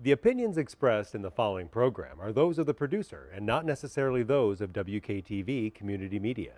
[0.00, 4.22] The opinions expressed in the following program are those of the producer and not necessarily
[4.22, 6.52] those of WKTV Community Media.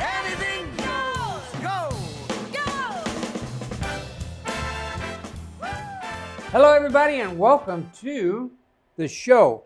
[0.00, 1.44] Anything goes.
[1.62, 1.90] Go.
[2.52, 3.04] Go!
[6.50, 8.50] Hello, everybody, and welcome to
[8.96, 9.62] the show.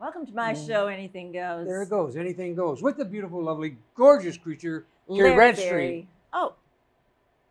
[0.00, 1.68] Welcome to my show, Anything Goes.
[1.68, 2.16] There it goes.
[2.16, 5.70] Anything goes with the beautiful, lovely, gorgeous creature, Carrie Larry Bradstreet.
[5.70, 6.08] Berry.
[6.32, 6.54] Oh,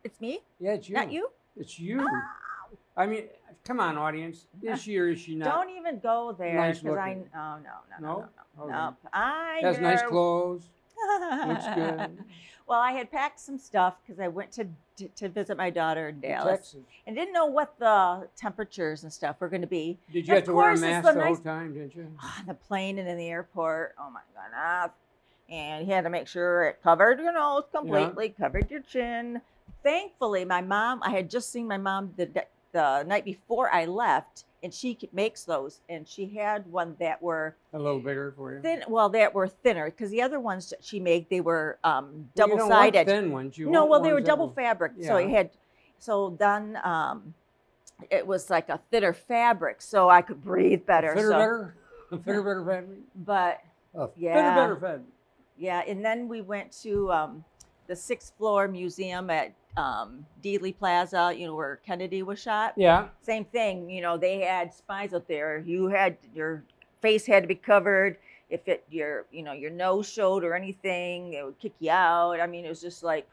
[0.04, 0.40] it's me?
[0.60, 0.96] Yeah, it's you.
[0.96, 1.30] Not you?
[1.58, 2.08] It's you.
[2.96, 3.24] I mean,
[3.64, 4.46] come on, audience.
[4.62, 5.46] This year is she not?
[5.66, 7.10] Don't even go there Nice because I.
[7.10, 7.30] looking.
[7.36, 8.20] Oh, no, no, no, No?
[8.58, 8.66] no.
[8.68, 8.86] no.
[8.88, 8.96] Nope.
[9.14, 10.64] I Has nice clothes.
[11.48, 12.18] Looks good.
[12.68, 14.68] well, I had packed some stuff because I went to,
[14.98, 16.82] to to visit my daughter in Dallas Texas.
[17.08, 19.98] and didn't know what the temperatures and stuff were going to be.
[20.12, 22.08] Did you have to wear a mask the the whole time, didn't you?
[22.22, 23.96] on the plane and in the airport.
[23.98, 24.92] Oh my goodness.
[25.50, 29.42] And he had to make sure it covered your nose completely, covered your chin.
[29.84, 32.30] Thankfully, my mom, I had just seen my mom the,
[32.74, 35.80] the night before I left, and she makes those.
[35.90, 38.62] And she had one that were A little bigger for you.
[38.62, 42.30] thin, well, that were thinner, because the other ones that she made, they were um,
[42.36, 43.06] Well, you double want sided.
[43.08, 43.58] thin ones.
[43.58, 44.94] You No, well, they were double fabric.
[45.02, 45.52] So it had,
[45.98, 47.34] so then um,
[48.10, 51.14] it was like a thinner fabric, so I could breathe better.
[51.16, 51.76] Fitter so, better.
[52.12, 53.00] A fitter better fabric.
[53.16, 53.60] But
[53.96, 54.56] A Yeah.
[54.56, 55.02] better fabric.
[55.58, 57.44] Yeah, and then we went to um,
[57.88, 62.74] the sixth floor museum at um, Dealey Plaza, you know, where Kennedy was shot.
[62.76, 63.10] Yeah.
[63.22, 65.60] Same thing, you know, they had spies up there.
[65.60, 66.64] You had your
[67.02, 68.18] face had to be covered.
[68.50, 72.40] If it your you know your nose showed or anything, it would kick you out.
[72.40, 73.28] I mean, it was just like.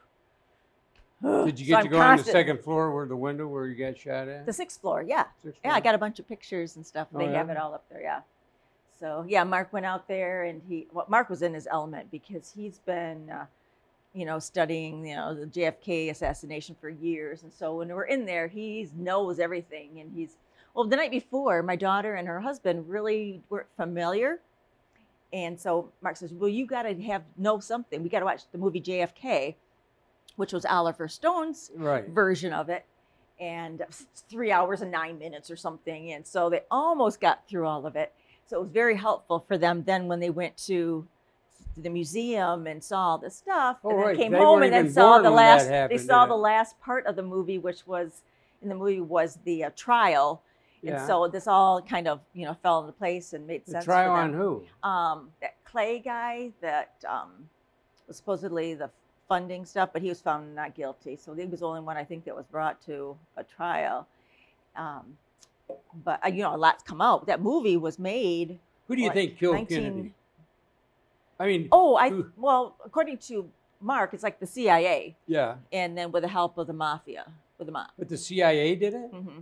[1.22, 3.74] Did you get I'm to go on the second floor where the window where you
[3.74, 4.44] got shot at?
[4.44, 5.24] The sixth floor, yeah.
[5.42, 7.08] Sixth Yeah, I got a bunch of pictures and stuff.
[7.14, 8.20] Oh, they have it all up there, yeah.
[9.00, 12.52] So yeah, Mark went out there and he, well, Mark was in his element because
[12.54, 13.46] he's been, uh,
[14.16, 17.42] you know, studying, you know, the JFK assassination for years.
[17.42, 20.00] And so when we're in there, he knows everything.
[20.00, 20.36] And he's,
[20.74, 24.40] well, the night before, my daughter and her husband really weren't familiar.
[25.34, 28.02] And so Mark says, well, you got to have know something.
[28.02, 29.54] We got to watch the movie JFK,
[30.36, 32.08] which was Oliver Stone's Right.
[32.08, 32.86] version of it
[33.38, 37.66] and it's three hours and nine minutes or something and so they almost got through
[37.66, 38.14] all of it
[38.46, 41.06] so it was very helpful for them then when they went to
[41.76, 44.16] the museum and saw all this stuff Oh, and then right.
[44.16, 47.22] came They home and then saw the last they saw the last part of the
[47.22, 48.22] movie which was
[48.62, 50.42] in the movie was the uh, trial
[50.82, 50.96] Yeah.
[50.98, 53.84] and so this all kind of you know fell into place and made the sense
[53.84, 54.64] trial on who?
[54.82, 57.48] um, that Clay guy that um,
[58.08, 58.88] was supposedly the
[59.28, 61.16] funding stuff, but he was found not guilty.
[61.16, 64.06] So he was the only one I think that was brought to a trial.
[64.76, 65.18] Um,
[66.04, 67.26] but uh, you know, a lot's come out.
[67.26, 68.58] That movie was made.
[68.86, 70.14] Who do you what, think killed 19 Kennedy?
[71.38, 72.26] I mean, Oh, I Who?
[72.36, 76.66] well, according to Mark, it's like the CIA, yeah, and then with the help of
[76.66, 77.26] the mafia,
[77.58, 77.88] with the mob.
[77.98, 79.10] but the CIA did it.
[79.10, 79.40] hmm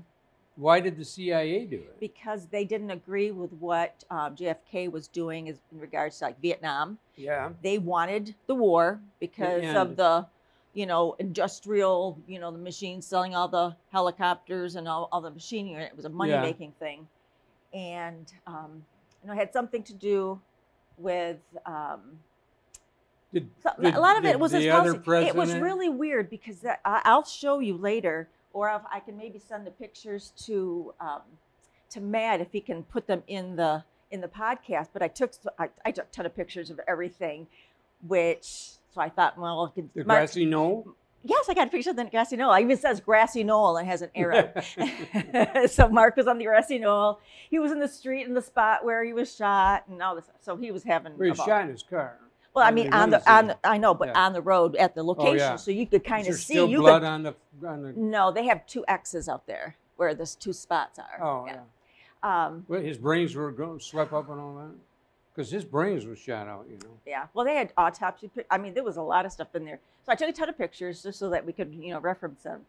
[0.56, 2.00] Why did the CIA do it?
[2.00, 6.40] Because they didn't agree with what um, JFK was doing as, in regards to like
[6.40, 6.98] Vietnam.
[7.16, 10.26] Yeah, they wanted the war because of the
[10.72, 15.30] you know industrial you know the machines selling all the helicopters and all, all the
[15.30, 17.06] machinery it was a money making thing
[17.72, 18.84] and um,
[19.22, 20.40] you know it had something to do
[20.98, 22.00] with um,
[23.32, 24.98] did, so- did- a lot of it was his policy.
[25.28, 29.16] It was really weird because that, I, I'll show you later, or if I can
[29.16, 31.22] maybe send the pictures to um,
[31.90, 34.88] to Matt if he can put them in the in the podcast.
[34.92, 37.46] But I took I, I took a ton of pictures of everything,
[38.06, 38.44] which
[38.94, 40.94] so I thought, well, I could, the Mark- grassy knoll.
[41.24, 42.52] Yes, I got a picture of the grassy knoll.
[42.54, 44.52] It even says grassy knoll and has an arrow.
[45.66, 47.20] so Mark was on the grassy knoll.
[47.50, 50.24] He was in the street in the spot where he was shot and all this.
[50.40, 51.12] So he was having.
[51.14, 52.18] Where he shot in his car.
[52.54, 54.24] Well, I mean, on the on the, I know, but Yeah.
[54.26, 55.56] on the road at the location, yeah.
[55.56, 56.54] so you could kind of see.
[56.54, 57.34] still You blood could, on the
[57.66, 57.92] on the?
[57.96, 61.20] no, they have two X's out there where the two spots are.
[61.20, 61.60] Oh yeah.
[62.22, 64.70] Um, Well, his brains were going swept up and all that.
[65.34, 66.96] Because his brains were shot out, you know.
[67.04, 67.26] yeah.
[67.34, 68.30] Well, they had autopsy.
[68.50, 69.80] I mean, there was a lot of stuff in there.
[70.06, 72.42] So I took a ton of pictures just so that we could, you know, reference
[72.42, 72.60] them.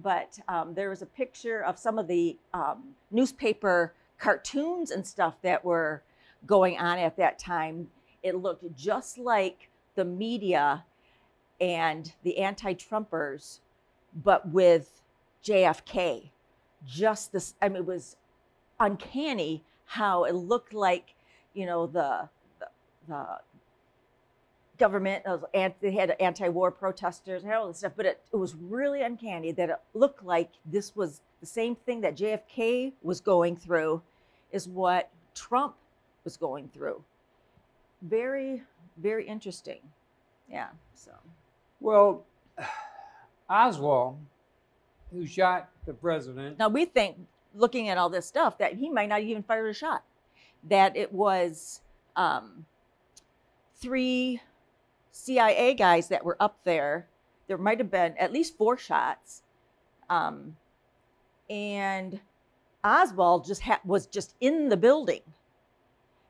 [0.00, 5.34] But um, there was a picture of some of the um, newspaper cartoons and stuff
[5.42, 6.02] that were
[6.46, 7.88] going on at that time.
[8.22, 10.84] It looked just like the media
[11.60, 13.60] and the anti-Trumpers,
[14.22, 15.02] but with
[15.44, 16.30] JFK.
[16.86, 18.16] Just this, I mean, it was
[18.78, 21.13] uncanny how it looked like,
[21.54, 22.28] you know, the
[22.58, 22.66] the,
[23.08, 23.26] the
[24.78, 25.24] government.
[25.52, 29.70] They had anti-war protesters and all this stuff, but it, it was really uncanny that
[29.70, 34.02] it looked like this was the same thing that JFK was going through,
[34.52, 35.74] is what Trump
[36.24, 37.02] was going through.
[38.02, 38.62] Very,
[38.96, 39.80] very interesting.
[40.50, 40.68] Yeah.
[40.94, 41.12] So.
[41.80, 42.24] Well,
[43.50, 44.16] Oswald,
[45.12, 46.58] who shot the president.
[46.58, 47.16] Now we think,
[47.54, 50.02] looking at all this stuff, that he might not even fired a shot.
[50.68, 51.80] That it was
[52.16, 52.64] um,
[53.76, 54.40] three
[55.10, 57.06] CIA guys that were up there.
[57.46, 59.42] There might have been at least four shots,
[60.08, 60.56] um,
[61.50, 62.20] and
[62.82, 65.20] Oswald just ha- was just in the building,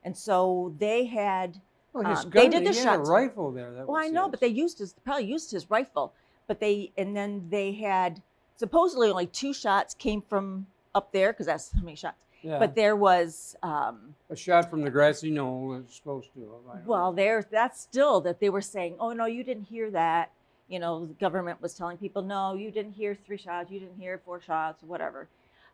[0.05, 1.61] and so they had.
[1.93, 3.09] Well, his Um, they did the he shots.
[3.09, 3.85] rifle there.
[3.87, 4.31] Well, I know, his.
[4.33, 6.13] but they used his probably used his rifle,
[6.49, 8.21] but they and then they had
[8.57, 10.67] supposedly only two shots came from
[10.97, 12.17] up there because that's how many shots.
[12.45, 12.59] Yeah.
[12.59, 16.55] But there was um, a shot from the grassy knoll was supposed to.
[16.85, 20.31] well, there that's still that they were saying, oh no, you didn't hear that.
[20.69, 23.99] You know, the government was telling people, no, you didn't hear three shots, you didn't
[23.99, 25.27] hear four shots, whatever.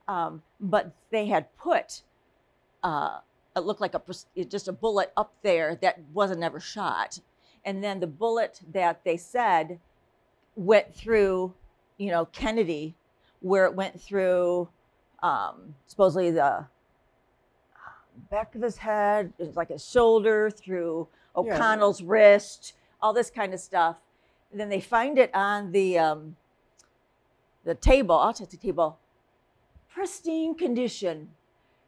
[0.07, 2.03] Um, but they had put
[2.85, 3.19] uh,
[3.57, 7.19] it looked like a just a bullet up there that wasn't ever shot,
[7.65, 9.81] and then the bullet that they said
[10.55, 11.53] went through,
[11.99, 12.95] you know, Kennedy,
[13.41, 14.69] where it went through
[15.23, 16.67] um, supposedly the
[18.31, 21.59] back of his head, it was like his shoulder, through Yeah.
[21.59, 23.97] Connally's wrist, all this kind of stuff.
[24.51, 26.37] And then they find it on the um,
[27.65, 28.99] the table, autopsy table,
[29.93, 31.31] pristine condition.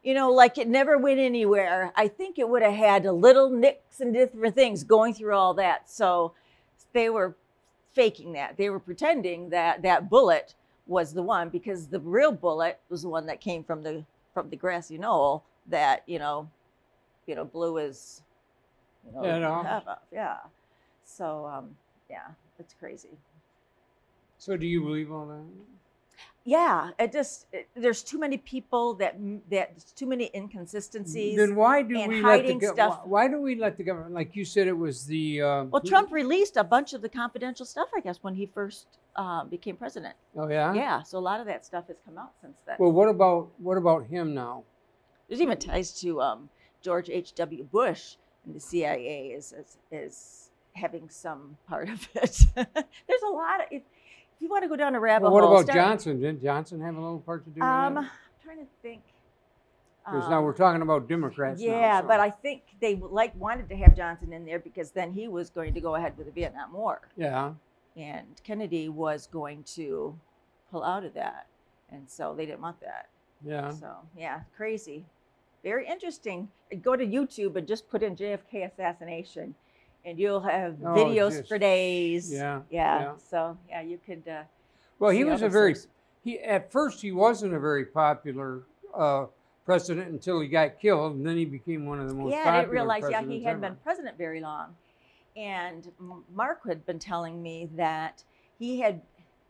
[0.01, 1.93] You know, like it never went anywhere.
[1.95, 5.53] I think it would have had a little nicks and different things going through all
[5.55, 5.89] that.
[5.89, 6.33] So
[6.91, 7.35] they were
[7.93, 8.57] faking that.
[8.57, 10.55] They were pretending that that bullet
[10.87, 14.03] was the one because the real bullet was the one that came from the
[14.33, 16.49] from the grassy knoll that you know,
[17.27, 18.21] you know, blew his
[19.05, 19.63] you know, Yeah, no.
[19.63, 19.99] half off.
[20.11, 20.37] Yeah.
[21.05, 21.75] So um,
[22.09, 22.27] yeah,
[22.59, 23.17] it's crazy.
[24.37, 25.43] So do you believe all that?
[26.45, 29.15] Yeah, it just it, there's too many people that
[29.49, 31.37] that there's too many inconsistencies.
[31.37, 32.99] Then why do and we let the stuff.
[33.05, 34.13] why, why do we let the government?
[34.13, 35.41] Like you said, it was the.
[35.41, 38.87] Uh, well, Trump released a bunch of the confidential stuff, I guess, when he first
[39.15, 40.15] uh, became president.
[40.35, 40.73] Oh yeah.
[40.73, 42.75] Yeah, so a lot of that stuff has come out since then.
[42.77, 44.63] Well, what about what about him now?
[45.29, 46.49] There's even ties to um,
[46.81, 47.63] George H.W.
[47.63, 52.41] Bush and the CIA is, is, is having some part of it.
[52.55, 53.83] There's a lot of, if
[54.43, 55.53] you want to go down a rabbit Well, what hole.
[55.55, 56.19] about start- Johnson?
[56.19, 57.99] Didn't Johnson have a little part to do with Um, it?
[58.01, 58.09] I'm
[58.43, 59.01] trying to think.
[60.05, 61.61] Because now Um, we're talking about Democrats.
[61.61, 64.91] now, Yeah, so- but I think they like wanted to have Johnson in there because
[64.91, 67.53] then he was going to go ahead with the Vietnam War, Yeah.
[67.95, 70.19] and Kennedy was going to
[70.69, 71.47] pull out of that,
[71.89, 73.07] and so they didn't want that.
[73.41, 73.69] Yeah.
[73.71, 75.05] So yeah, crazy,
[75.63, 76.51] very interesting.
[76.81, 79.55] Go to YouTube and just put in JFK assassination,
[80.05, 82.31] and you'll have Oh, videos just- for days.
[82.31, 82.99] Yeah, yeah.
[82.99, 83.17] yeah.
[83.17, 84.27] So yeah, you could.
[84.27, 84.43] Uh,
[84.99, 85.75] Well, he was a very
[86.23, 88.63] he at first he wasn't a very popular
[88.93, 89.25] uh,
[89.65, 92.59] president until he got killed, and then he became one of the most yeah, I
[92.61, 93.03] didn't realize.
[93.09, 94.75] Yeah, he hadn't been president very long,
[95.35, 95.91] and
[96.33, 98.23] Mark had been telling me that
[98.59, 99.01] he had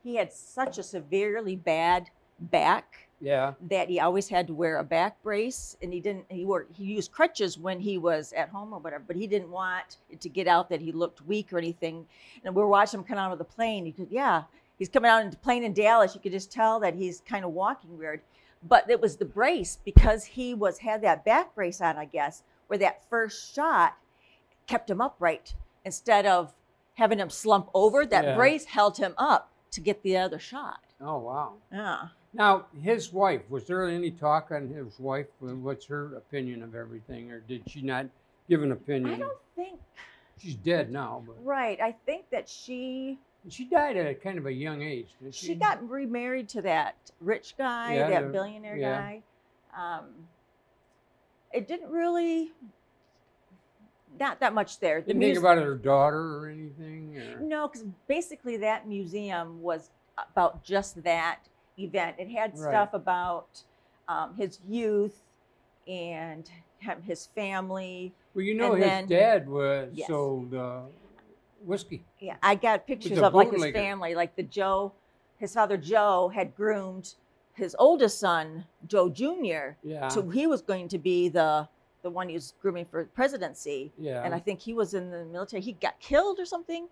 [0.03, 2.09] he had such a severely bad
[2.39, 3.53] back Yeah.
[3.69, 6.83] that he always had to wear a back brace and he didn't he wore he
[6.83, 10.29] used crutches when he was at home or whatever but he didn't want it to
[10.29, 12.05] get out that he looked weak or anything.
[12.43, 13.85] And we were watching him come out of the plane.
[13.85, 14.43] He could yeah
[14.77, 16.13] he's coming out in the plane in dallas.
[16.13, 18.21] You could just tell that he's kind of walking weird.
[18.67, 22.43] But it was the brace because he was had that back brace on i guess
[22.67, 23.97] where that first shot
[24.67, 25.53] kept him upright.
[25.85, 26.53] Instead of
[26.95, 28.35] having him slump over that Yeah.
[28.35, 30.79] brace held him up to get the other shot.
[31.01, 31.53] Oh wow.
[31.71, 35.27] yeah Now his wife was there any talk on his wife?
[35.39, 38.07] What's her opinion of everything, or did she not
[38.49, 39.15] give an opinion?
[39.15, 39.79] i don't think
[40.39, 41.79] She's dead now, but Right.
[41.79, 45.09] I think that she she died at a kind of a young age.
[45.31, 48.97] She, she got remarried to that rich guy, Yeah, that the- billionaire yeah.
[48.97, 49.21] guy.
[49.77, 50.05] Um,
[51.51, 52.51] it didn't really
[54.19, 55.01] not that much there.
[55.01, 57.17] The Didn't think about her daughter or anything.
[57.17, 57.39] Or?
[57.41, 61.39] no, because basically that museum was about just that
[61.77, 62.15] event.
[62.19, 62.69] It had Right.
[62.69, 63.47] stuff about
[64.07, 65.21] um, his youth
[65.87, 66.49] and
[67.05, 68.13] his family.
[68.33, 70.07] Well, you know, And his then- dad was Yes.
[70.07, 70.81] sold uh,
[71.63, 72.03] whiskey.
[72.19, 74.91] Yeah, I got pictures of like his family, like the Joe,
[75.37, 77.15] his father Joe had groomed
[77.53, 79.75] his oldest son Joe Jr.
[79.83, 80.07] Yeah.
[80.09, 81.67] So he was going to be the
[82.01, 84.23] the one he was grooming for presidency, yeah.
[84.25, 85.61] and I think he was in the military.
[85.61, 86.89] He got killed or something,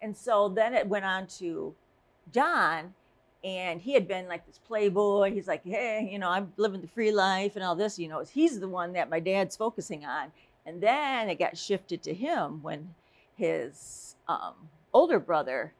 [0.00, 1.74] and so then it went on to
[2.32, 2.94] John,
[3.46, 5.32] and he had been like this playboy.
[5.32, 7.96] He's like, hey, you know, I'm living the free life and all this.
[7.96, 10.32] You know, he's the one that my dad's focusing on,
[10.66, 12.92] and then it got shifted to him when
[13.36, 14.54] his um,
[14.92, 15.72] older brother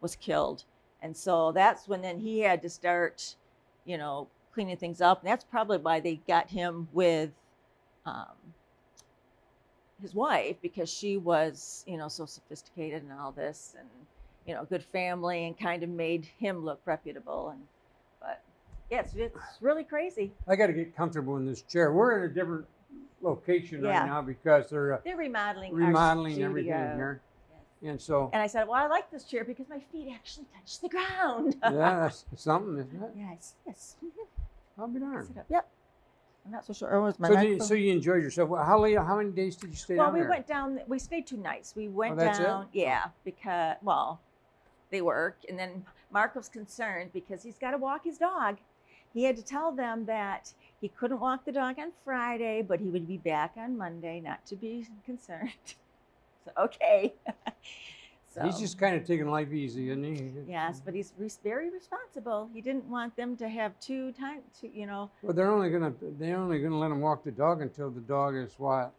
[0.00, 0.62] was killed,
[1.02, 3.34] and so that's when then he had to start,
[3.84, 5.20] you know, cleaning things up.
[5.20, 7.30] And that's probably why they got him with
[8.06, 8.54] um,
[10.00, 13.88] his wife because she was, you know, so sophisticated and all this, and
[14.46, 17.50] you know, good family and kind of made him look reputable.
[17.50, 17.60] And
[18.20, 18.42] but
[18.90, 20.32] yeah, it's, it's really crazy.
[20.48, 21.92] I got to get comfortable in this chair.
[21.92, 22.66] We're in a different
[23.22, 24.00] location Yeah.
[24.00, 27.20] right now because they're uh, They're remodeling, remodeling everything here,
[27.82, 30.80] and so And I said, well, I like this chair because my feet actually touch
[30.80, 31.56] the ground.
[31.62, 33.10] yeah, that's something, isn't it?
[33.16, 33.96] yes, yes.
[34.78, 35.28] I'll be darned.
[35.50, 35.68] Yep.
[36.46, 36.94] I'm not so sure.
[36.94, 38.48] Oh, my So, do you, so you enjoyed yourself.
[38.64, 38.96] How late?
[38.96, 40.30] How many days did you stay well, down we there?
[40.30, 40.80] went down.
[40.88, 41.74] We stayed two nights.
[41.76, 42.24] We went it?
[42.24, 42.66] down.
[42.72, 44.20] Yeah, because well,
[44.90, 48.58] they work, and then Mark was concerned because he's got to walk his dog.
[49.12, 52.86] He had to tell them that he couldn't walk the dog on Friday, but he
[52.86, 54.20] would be back on Monday.
[54.20, 55.50] Not to be concerned.
[56.44, 57.14] so okay.
[58.34, 60.30] so He's just kind of taking life easy, isn't he?
[60.48, 62.48] yes, but he's very responsible.
[62.54, 64.40] He didn't want them to have two time.
[64.60, 65.10] Two, you know.
[65.22, 68.36] Well, they're only gonna they're only gonna let him walk the dog until the dog
[68.36, 68.92] is what,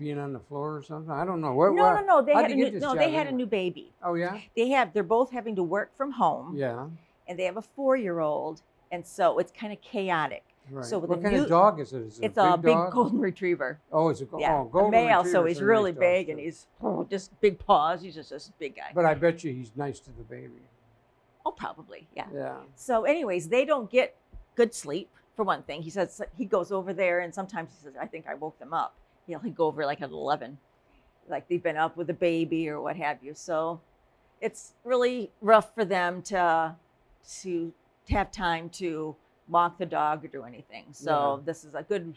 [0.00, 1.10] peeing on the floor or something.
[1.10, 1.52] I don't know.
[1.54, 1.72] What?
[1.74, 2.06] no, what?
[2.06, 2.22] no, no.
[2.22, 2.94] They had a new, no.
[2.94, 3.92] They had a new baby.
[4.02, 4.92] Oh yeah, They have.
[4.92, 6.56] They're both having to work from home.
[6.56, 6.86] yeah.
[7.26, 8.62] and they have a four-year-old,
[8.92, 10.44] and so it's kind of chaotic.
[10.70, 10.84] Right.
[10.84, 12.02] So with what kind new- of dog is it?
[12.02, 12.92] Is it It's a a big, big dog?
[12.92, 13.78] golden retriever.
[13.92, 16.40] Oh, it's a, Yeah, oh, golden a male, so he's really nice big, dogs, and
[16.40, 18.00] he's oh, just big paws.
[18.02, 18.90] He's just this big guy.
[18.94, 20.62] But I bet you he's nice to the baby.
[21.44, 22.26] oh, probably, yeah.
[22.34, 22.54] Yeah.
[22.76, 24.16] So, anyways, they don't get
[24.54, 25.82] good sleep for one thing.
[25.82, 28.72] He says he goes over there, and sometimes he says, "I think I woke them
[28.72, 28.94] up."
[29.26, 30.58] He'll he'll go over like at eleven,
[31.28, 33.34] like they've been up with a baby or what have you.
[33.34, 33.80] So,
[34.40, 36.74] it's really rough for them to
[37.40, 37.72] to
[38.10, 39.16] have time to
[39.48, 40.86] walk the dog or do anything.
[40.92, 42.14] So, this is a good.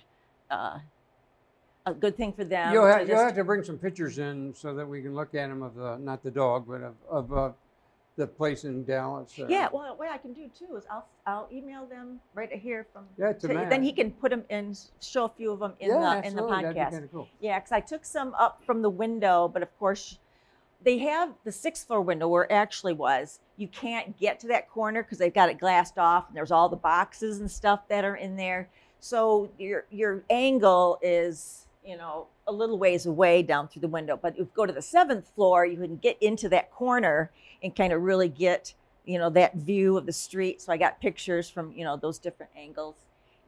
[0.49, 0.79] Uh,
[1.85, 2.73] a good thing for them.
[2.73, 5.33] You'll to have, you'll have to bring some pictures in so that we can look
[5.33, 7.51] at them of the not the dog, but of, of uh,
[8.17, 9.33] the place in Dallas.
[9.39, 12.85] uh, Yeah, well, what I can do too is I'll I'll email them right here
[12.91, 13.05] from.
[13.17, 15.89] Yeah, to to- then he can put them in, show a few of them in
[15.89, 16.73] yeah, the in the absolutely.
[16.73, 17.11] That'd be podcast.
[17.11, 17.27] cool.
[17.39, 20.17] Yeah, because I took some up from the window, but of course,
[20.83, 23.39] they have the sixth floor window where it actually was.
[23.55, 26.69] You can't get to that corner because they've got it glassed off, and there's all
[26.69, 28.67] the boxes and stuff that are in there.
[28.99, 34.17] So your your angle is you know a little ways away down through the window.
[34.21, 37.75] But if you go to the seventh floor, you can get into that corner and
[37.75, 38.73] kind of really get
[39.05, 40.61] you know that view of the street.
[40.61, 42.95] So I got pictures from you know those different angles.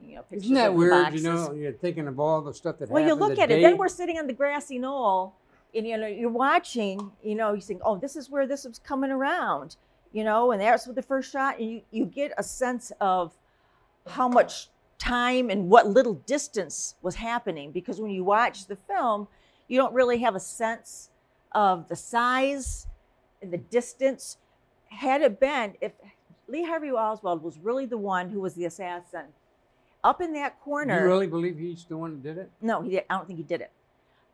[0.01, 0.91] You know, pictures Isn't that of the weird?
[0.91, 1.24] boxes.
[1.24, 3.62] You know, you're thinking of all the stuff that Well, you look at it.
[3.62, 5.36] Then we're sitting on the grassy knoll,
[5.75, 7.12] and you know you're watching.
[7.22, 9.75] You know, you think, "Oh, this is where this was coming around,"
[10.13, 13.34] you know, and that's with the first shot, and you you get a sense of
[14.08, 19.27] how much time and what little distance was happening because when you watch the film,
[19.68, 21.10] you don't really have a sense
[21.53, 22.86] of the size
[23.41, 24.38] and the distance.
[24.89, 25.94] Had it been if
[26.48, 29.25] Lee Harvey Oswald was really the one who was the assassin,
[30.03, 31.01] up in that corner.
[31.01, 32.51] You really believe he's the one that did it?
[32.62, 33.72] No, he did, I don't think he did it.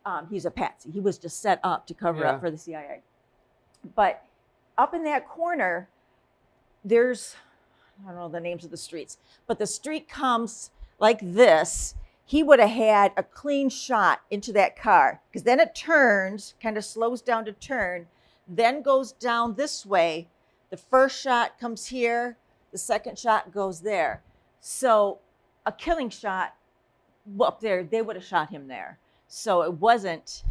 [0.04, 0.90] Um, he's a patsy.
[0.90, 2.32] He was just set up to cover Yeah.
[2.32, 3.02] up for the CIA.
[3.94, 4.24] But
[4.78, 5.88] up in that corner,
[6.84, 7.34] there's
[8.04, 11.94] I don't know the names of the streets, but the street comes like this.
[12.24, 16.76] He would have had a clean shot into that car because then it turns, kind
[16.76, 18.06] of slows down to turn,
[18.48, 20.28] then goes down this way.
[20.70, 22.36] The first shot comes here,
[22.72, 24.22] the second shot goes there.
[24.60, 25.20] So
[25.64, 26.54] a killing shot
[27.26, 28.98] well, up there, they would have shot him there.
[29.28, 30.44] So it wasn't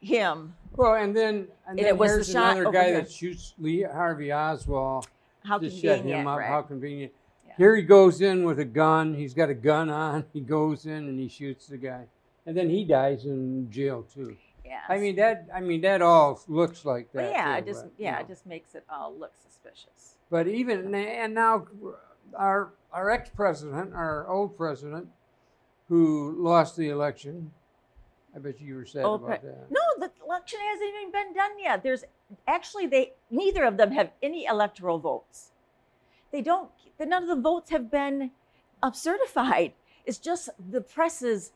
[0.00, 0.54] him.
[0.76, 3.00] Well, and then and, And then it was the shot another guy here.
[3.00, 5.08] that shoots Lee Harvey Oswald.
[5.48, 6.38] How to shut convenient, him up.
[6.38, 6.48] right?
[6.48, 7.12] How convenient.
[7.46, 7.54] Yeah.
[7.56, 9.14] Here he goes in with a gun.
[9.14, 10.24] He's got a gun on.
[10.32, 12.04] He goes in and he shoots the guy,
[12.46, 14.36] and then he dies in jail too.
[14.64, 14.82] Yes.
[14.88, 15.46] I mean that.
[15.54, 17.32] I mean that all looks like that.
[17.32, 20.16] Yeah, too, it just but, yeah, you it just makes it all look suspicious.
[20.30, 21.66] But even and now,
[22.36, 25.08] our our ex president, our old president,
[25.88, 27.52] who lost the election.
[28.36, 29.70] I bet you were sad Oh, about that.
[29.70, 31.82] No, the election hasn't even been done yet.
[31.82, 32.04] There's
[32.46, 35.50] actually they neither of them have any electoral votes.
[36.32, 36.70] They don't.
[37.00, 38.30] None of the votes have been
[38.92, 39.72] certified.
[40.04, 41.52] It's just the press's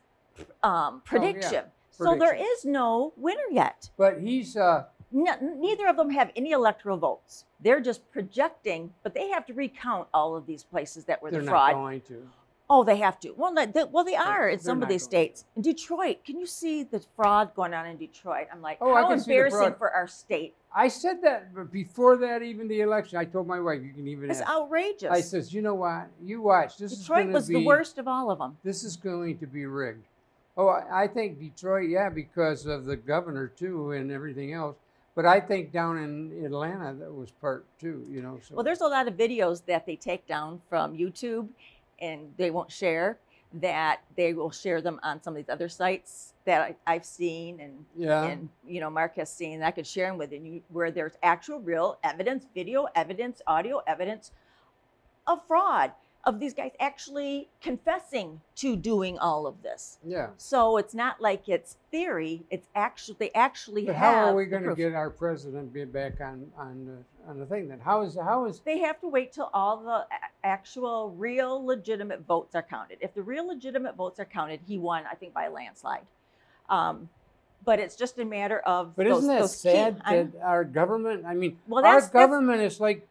[0.63, 1.65] um, prediction.
[1.91, 2.47] So there Oh, prediction.
[2.57, 3.89] is no winner yet.
[3.97, 7.45] But he's uh, N- neither of them have any electoral votes.
[7.59, 11.41] They're just projecting, but they have to recount all of these places that were they're
[11.41, 11.73] the not fraud.
[11.73, 12.27] going to.
[12.75, 13.29] Oh, they have to.
[13.37, 15.45] Well, they, well, they are in some of these states.
[15.55, 18.47] In Detroit, can you see the fraud going on in Detroit?
[18.51, 20.55] I'm like, Oh, how can see the embarrassing for our state.
[20.73, 24.31] I said that, before that, even the election, I told my wife, you can even
[24.31, 24.49] It's ask.
[24.49, 25.11] outrageous.
[25.11, 26.07] I says, you know what?
[26.23, 26.79] You watch.
[26.79, 28.57] This Detroit was to the worst of all of them.
[28.63, 30.05] This is going to be rigged.
[30.57, 34.77] Oh, I, think Detroit, yeah, because of the governor too and everything else.
[35.15, 38.03] But I think down in Atlanta that was part too.
[38.09, 38.39] You know.
[38.41, 38.55] So.
[38.55, 41.49] Well, there's a lot of videos that they take down from YouTube
[41.99, 43.17] and they won't share.
[43.57, 47.59] that they will share them on some of these other sites that I, I've seen
[47.59, 48.23] and Yeah.
[48.23, 49.61] and you know Mark has seen.
[49.61, 54.31] I could share them with you where there's actual real evidence, video evidence, audio evidence
[55.27, 55.91] of fraud
[56.25, 59.97] of these guys actually confessing to doing all of this.
[60.05, 60.29] yeah.
[60.37, 62.43] So it's not like it's theory.
[62.49, 64.13] It's actually they actually But have.
[64.15, 67.67] how are we going to get our president back on on the, on the thing
[67.67, 67.79] then?
[67.79, 70.05] How is how is They have to wait till all the
[70.45, 72.99] actual, real, legitimate votes are counted.
[73.01, 76.05] If the real, legitimate votes are counted, he won, I think, by a landslide.
[76.69, 77.09] Um,
[77.65, 78.95] but it's just a matter of.
[78.95, 81.25] But those, isn't that those key- sad I'm- our government?
[81.25, 83.05] I mean, Well, our government is like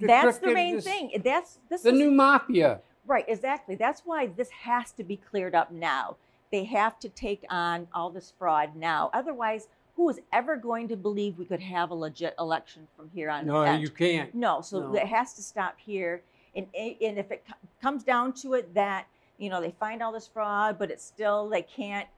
[0.00, 1.10] that's the main this- thing.
[1.24, 2.80] That's this The is new mafia.
[3.06, 3.24] right.
[3.28, 3.74] Exactly.
[3.74, 6.16] That's why this has to be cleared up now.
[6.52, 9.10] They have to take on all this fraud now.
[9.12, 13.30] Otherwise, who is ever going to believe we could have a legit election from here
[13.30, 13.46] on?
[13.46, 14.34] No, you can't.
[14.34, 14.94] No, so No.
[14.94, 16.22] it has to stop here.
[16.56, 17.44] And, and if it
[17.82, 19.06] comes down to it that,
[19.38, 22.08] you know, they find all this fraud, but it's still, they can't,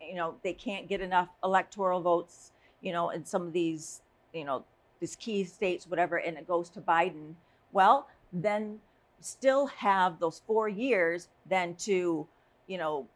[0.00, 4.02] you know, they can't get enough electoral votes, you know, in some of these,
[4.32, 4.64] you know,
[5.02, 7.34] these key states, whatever, and it goes to Biden,
[7.72, 8.78] well, then
[9.20, 12.26] still have those four years then to,
[12.68, 13.06] you know,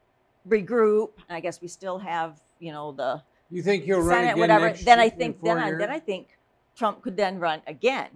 [0.49, 1.11] regroup.
[1.29, 4.39] And I guess we still have, you know, the You think you'll run Senate, again
[4.41, 4.73] whatever.
[4.85, 6.37] Then I think, then I, then I think
[6.77, 8.11] Trump could then run again,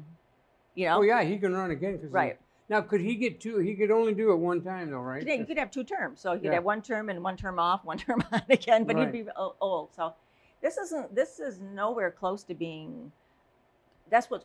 [0.75, 0.99] you know?
[0.99, 1.95] Oh yeah, he can run again.
[1.95, 2.41] 'cause he- Right.
[2.69, 3.59] now, could he get two?
[3.59, 5.25] He could only do it one time, though, right?
[5.25, 6.21] Yeah, you could have two terms.
[6.21, 6.55] So could Yeah.
[6.55, 9.15] have one term and one term off, one term on again, but Right.
[9.15, 9.95] he'd be oh, old.
[9.95, 10.13] So
[10.61, 11.15] this isn't.
[11.15, 13.13] This is nowhere close to being.
[14.11, 14.45] That's what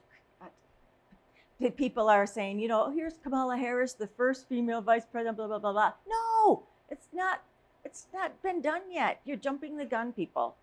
[1.59, 2.59] p- people are saying.
[2.59, 5.37] You know, "Oh, here's Kamala Harris, the first female vice president.
[5.37, 5.93] Blah blah blah blah.
[6.07, 7.41] No, it's not.
[7.83, 9.21] It's not been done yet.
[9.25, 10.55] You're jumping the gun, people.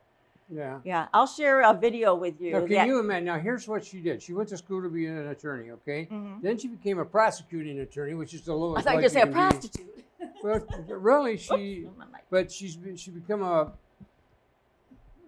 [0.52, 0.80] Yeah.
[0.84, 2.52] Yeah, I'll share a video with you.
[2.52, 3.24] Now, can that- you imagine?
[3.26, 4.22] Now, here's what she did.
[4.22, 6.06] She went to school to be an attorney, okay?
[6.10, 6.42] Mm-hmm.
[6.42, 8.80] Then she became a prosecuting attorney, which is the lowest.
[8.86, 9.32] I thought you were say a be.
[9.32, 10.04] prostitute.
[10.42, 11.84] Well, really, she.
[11.86, 12.06] Oops.
[12.30, 13.72] But she's she become a.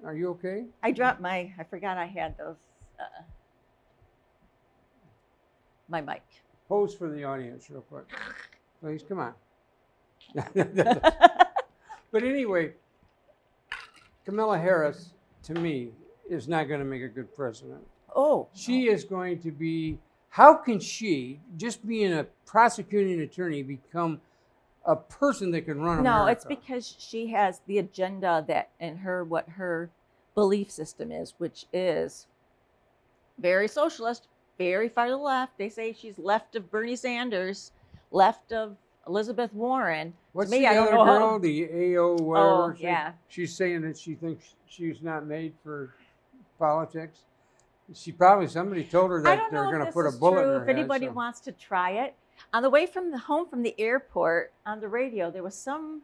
[0.04, 0.64] Are you okay?
[0.82, 1.52] I dropped my.
[1.58, 2.56] I forgot I had those.
[2.98, 3.22] Uh,
[5.88, 6.22] my mic.
[6.68, 8.04] Pose for the audience, real quick,
[8.80, 9.02] please.
[9.06, 9.34] Come on.
[10.54, 12.72] but anyway,
[14.24, 15.10] Kamala Harris,
[15.44, 15.90] to me,
[16.28, 17.80] is not going to make a good president.
[18.16, 19.98] oh, She is going to be.
[20.30, 24.20] How can she, just being a prosecuting attorney, become
[24.84, 29.24] a person that can run no, it's because she has the agenda that and her
[29.24, 29.90] what her
[30.34, 32.26] belief system is, which is
[33.38, 34.26] very socialist,
[34.58, 35.58] very far to the left.
[35.58, 37.72] They say she's left of Bernie Sanders,
[38.10, 40.14] left of Elizabeth Warren.
[40.32, 41.38] What's me, the I don't other know how- girl?
[41.38, 42.48] The AO whatever.
[42.48, 43.12] Oh, she- yeah.
[43.28, 45.94] She's saying that she thinks she's not made for
[46.58, 47.20] politics.
[47.92, 50.42] She probably somebody told her that they're going to put a bullet true.
[50.42, 50.76] in her If head.
[50.76, 52.14] anybody so- wants to try it,
[52.52, 56.02] on the way from the home from the airport on the radio, there was some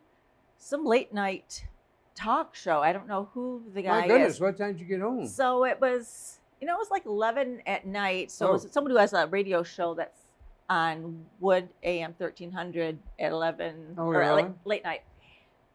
[0.58, 1.64] some late night
[2.14, 2.80] talk show.
[2.82, 4.40] I don't know who the guy My goodness, is.
[4.40, 5.26] what time did you get home?
[5.26, 8.30] So it was, you know, it was like 11 at night.
[8.30, 8.68] So it was Oh.
[8.70, 10.22] somebody who has a radio show that's
[10.68, 15.02] on Wood AM 1300 at 11 Oh, or late, late night.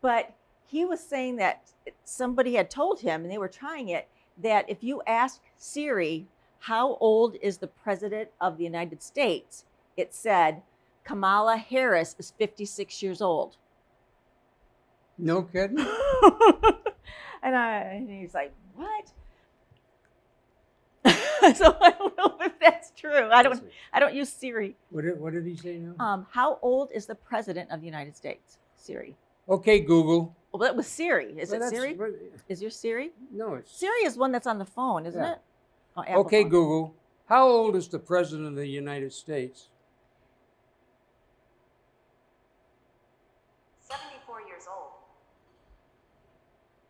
[0.02, 0.32] But
[0.68, 1.72] he was saying that
[2.04, 6.28] somebody had told him, and they were trying it, that if you ask Siri,
[6.60, 9.66] how old is the president of the United States?
[9.98, 10.62] It said,
[11.04, 13.58] Kamala Harris is 56 years old.
[15.18, 15.78] No kidding.
[17.44, 19.12] and I and he's like, what?
[21.56, 23.30] so I don't know if that's true.
[23.32, 24.76] I don't I don't use Siri.
[24.90, 25.94] What did, what did he say now?
[26.04, 28.58] Um, how old is the president of the United States?
[28.76, 29.16] Siri.
[29.50, 30.36] okay, Google.
[30.52, 31.38] Well, that was Siri.
[31.40, 31.94] Is Well, it that's- Siri?
[31.96, 32.12] what-
[32.50, 33.12] Is your Siri?
[33.32, 35.34] No, it's Siri is one that's on the phone, isn't Yeah.
[35.34, 35.40] it?
[35.98, 36.42] Oh, okay.
[36.44, 36.50] phone.
[36.50, 36.96] Google.
[37.28, 39.70] How old is the president of the United States?
[43.82, 44.92] 74 years old.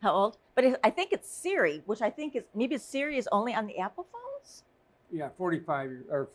[0.02, 0.38] How old?
[0.54, 3.78] But I think it's Siri, which I think is maybe Siri is only on the
[3.78, 4.35] Apple phones.
[5.16, 6.28] Yeah, 45 years or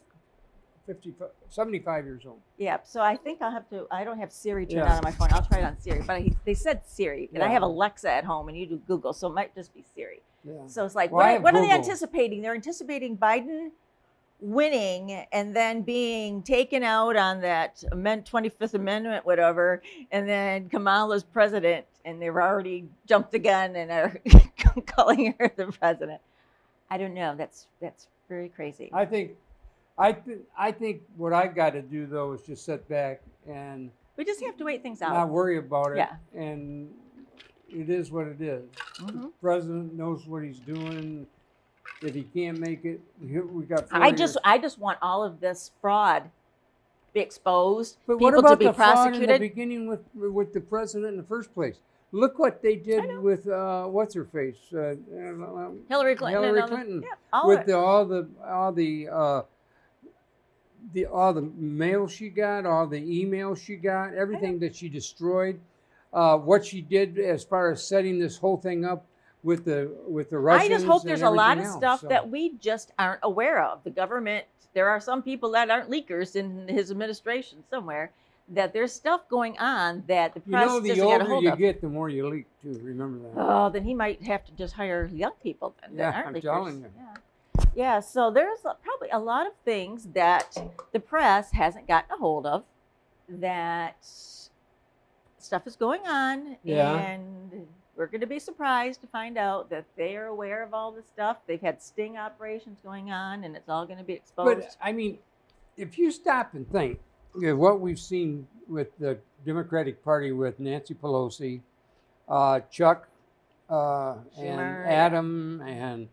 [0.88, 2.40] 55, 75 years old.
[2.58, 3.86] Yeah, so I think I'll have to.
[3.92, 4.92] I don't have Siri turned Yeah.
[4.92, 5.28] on on my phone.
[5.32, 8.26] I'll try it on Siri, but I, they said Siri, and I have Alexa at
[8.26, 10.22] home, and you do Google, so it might just be Siri.
[10.44, 10.54] Yeah.
[10.66, 12.42] So it's like, Well, what, what are they anticipating?
[12.42, 13.70] They're anticipating Biden
[14.40, 21.24] winning and then being taken out on that amend, 25th Amendment, whatever, and then Kamala's
[21.24, 24.20] president, and they've already jumped the gun and are
[24.88, 26.22] calling her the president.
[26.90, 27.36] I don't know.
[27.38, 28.90] That's that's very crazy.
[28.94, 29.32] I think,
[29.98, 33.92] I th- I think what I've got to do though is just sit back and
[34.16, 35.14] we just have to wait things out.
[35.14, 35.98] not worry about it.
[35.98, 36.16] Yeah.
[36.34, 36.90] And
[37.70, 38.64] it is what it is.
[39.00, 39.22] Mhm.
[39.24, 41.28] The president knows what he's doing.
[42.02, 43.88] If he can't make it, we we got.
[43.92, 44.38] I just.
[44.46, 46.32] I just want all of this fraud
[47.14, 50.54] be exposed, But people what about to be the fraud in the beginning with with
[50.54, 51.78] the president in the first place?
[52.14, 56.44] Look what they did with uh, what's her face, uh, uh, Hillary Clinton.
[56.44, 59.42] Hillary and all the- Clinton yeah, all with the, all the all the uh,
[60.94, 65.60] the all the mail she got, all the emails she got, everything that she destroyed.
[66.12, 69.06] Uh, what she did as far as setting this whole thing up
[69.44, 70.70] with the with the Russians.
[70.70, 72.08] I just hope there's a lot of else, stuff so.
[72.10, 73.84] that we just aren't aware of.
[73.86, 78.12] The government, there are some people that aren't leakers in his administration somewhere.
[78.52, 81.26] That there's stuff going on that the you press know, the doesn't get a older
[81.26, 81.58] hold you of.
[81.58, 82.78] get, the more you leak too.
[82.84, 83.34] Remember that.
[83.38, 85.98] Oh, then he might have to just hire young people then.
[85.98, 86.42] Yeah, aren't I'm leakers.
[86.42, 86.92] telling you.
[86.98, 87.64] Yeah.
[87.76, 90.58] yeah, so there's probably a lot of things that
[90.92, 92.64] the press hasn't gotten a hold of
[93.30, 93.96] that
[95.38, 96.58] stuff is going on.
[96.64, 96.98] Yeah.
[96.98, 100.92] And we're going to be surprised to find out that they are aware of all
[100.92, 101.38] this stuff.
[101.48, 104.60] They've had sting operations going on and it's all going to be exposed.
[104.60, 105.20] But I mean,
[105.78, 107.00] if you stop and think
[107.34, 111.62] what we've seen with the Democratic Party with Nancy Pelosi,
[112.30, 113.08] uh, Chuck,
[113.70, 116.08] uh, and Adam, and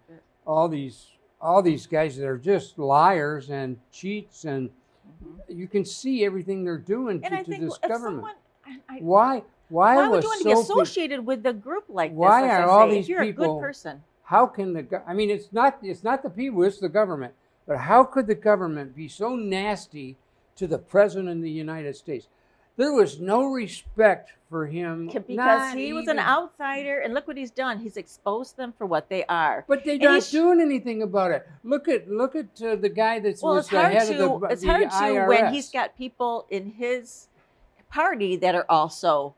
[0.47, 1.07] all these
[1.41, 4.71] all these guys that are just liars and cheats, and
[5.23, 5.39] Mhm.
[5.57, 8.27] you can see everything they're doing and to, I to think this government.
[8.67, 8.81] someone.
[8.89, 9.43] I- why?
[9.69, 12.43] Why, why would you want to so be big- associated with a group like Why
[12.43, 12.51] this?
[12.51, 14.03] I are all say, these if you're a people- good person.
[14.25, 17.35] how can the I mean it's not it's not the people it's the government
[17.67, 20.17] but how could the government be so nasty
[20.59, 22.29] to the president of the United States.
[22.77, 27.51] There was no respect for him because he was an outsider and look what he's
[27.51, 27.81] done.
[27.81, 29.65] He's exposed them for what they are.
[29.67, 31.49] But they're and not he's- doing anything about it.
[31.65, 34.31] Look at look at uh, the guy that's well was it's the hard head to
[34.31, 37.29] of the, it's the hard to when he's got people in his
[37.91, 39.35] party that are also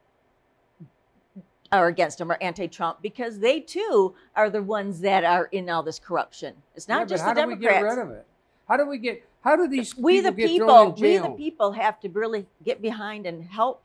[1.73, 5.83] are against him or anti-trump because they too are the ones that are in all
[5.83, 6.55] this corruption.
[6.75, 8.27] It's not Yeah, not but just how do we get rid of it?
[8.69, 11.73] How do we get how do these we the people thrown people we the people
[11.73, 13.83] have to really get behind and help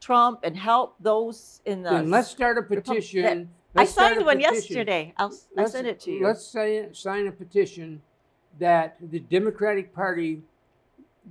[0.00, 3.22] trump and help those in the then let's start a petition
[3.74, 4.54] that- i signed one petition.
[4.54, 8.00] yesterday I'll, let's- sent it to you Let's say, sign a petition
[8.60, 10.40] that the Democratic Party,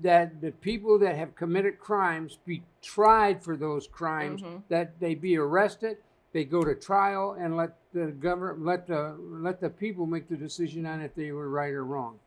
[0.01, 4.63] that the people that have committed crimes be tried for those crimes, Mhm.
[4.67, 5.97] that they be arrested,
[6.33, 10.35] they go to trial, and let the government, let the let the people make the
[10.35, 12.19] decision on if they were right or wrong.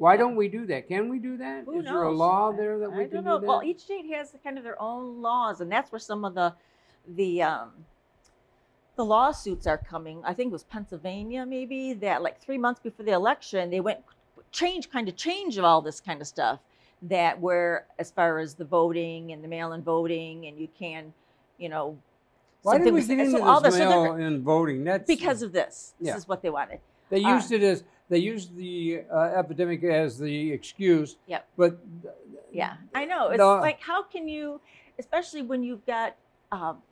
[0.00, 0.88] Why don't we do that?
[0.88, 1.58] Can we do that?
[1.60, 2.18] Is Who there a knows?
[2.18, 3.36] law there that we I can don't know.
[3.38, 3.46] do that?
[3.48, 6.54] Well, each state has kind of their own laws, and that's where some of the
[7.06, 7.72] the um,
[8.96, 10.22] the lawsuits are coming.
[10.24, 13.98] I think it was Pennsylvania, maybe that like three months before the election, they went
[14.52, 16.60] change kind of change of all this kind of stuff.
[17.02, 21.12] That where as far as the voting and the mail-in voting, and you can,
[21.58, 21.98] you know,
[22.62, 24.82] Why did we get so into all this this- so they're- mail-in voting?
[24.84, 25.92] That's because of this.
[26.00, 26.16] This Yeah.
[26.16, 26.80] is what they wanted.
[27.10, 31.16] They used it as they used the uh, epidemic as the excuse.
[31.26, 31.48] Yep.
[31.56, 31.78] But
[32.52, 33.28] Yeah, I know.
[33.28, 33.60] It's No.
[33.60, 34.60] like how can you,
[34.98, 36.16] especially when you've got
[36.50, 36.82] um,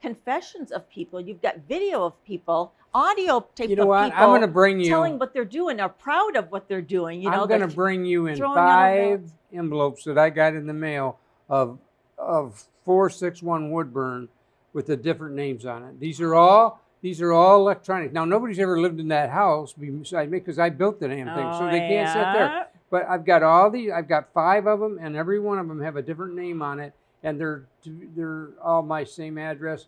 [0.00, 4.04] confessions of people, you've got video of people, audio tape you know of what?
[4.04, 4.88] people I'm going to bring you.
[4.88, 7.20] telling what they're doing, are proud of what they're doing.
[7.20, 10.72] You know, I'm going to bring you in five envelopes that I got in the
[10.72, 11.78] mail of
[12.16, 14.28] of four six one Woodburn
[14.72, 15.98] with the different names on it.
[15.98, 18.12] These are all these are all electronic.
[18.12, 21.52] Now nobody's ever lived in that house beside me because I built the damn thing,
[21.52, 22.66] so Oh, they can't sit there.
[22.90, 23.90] But I've got all these.
[23.90, 26.80] I've got five of them, and every one of them have a different name on
[26.80, 29.86] it, and they're they're all my same address,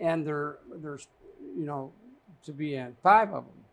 [0.00, 0.98] and they're they're
[1.56, 1.92] you know
[2.44, 3.64] to be in five of them.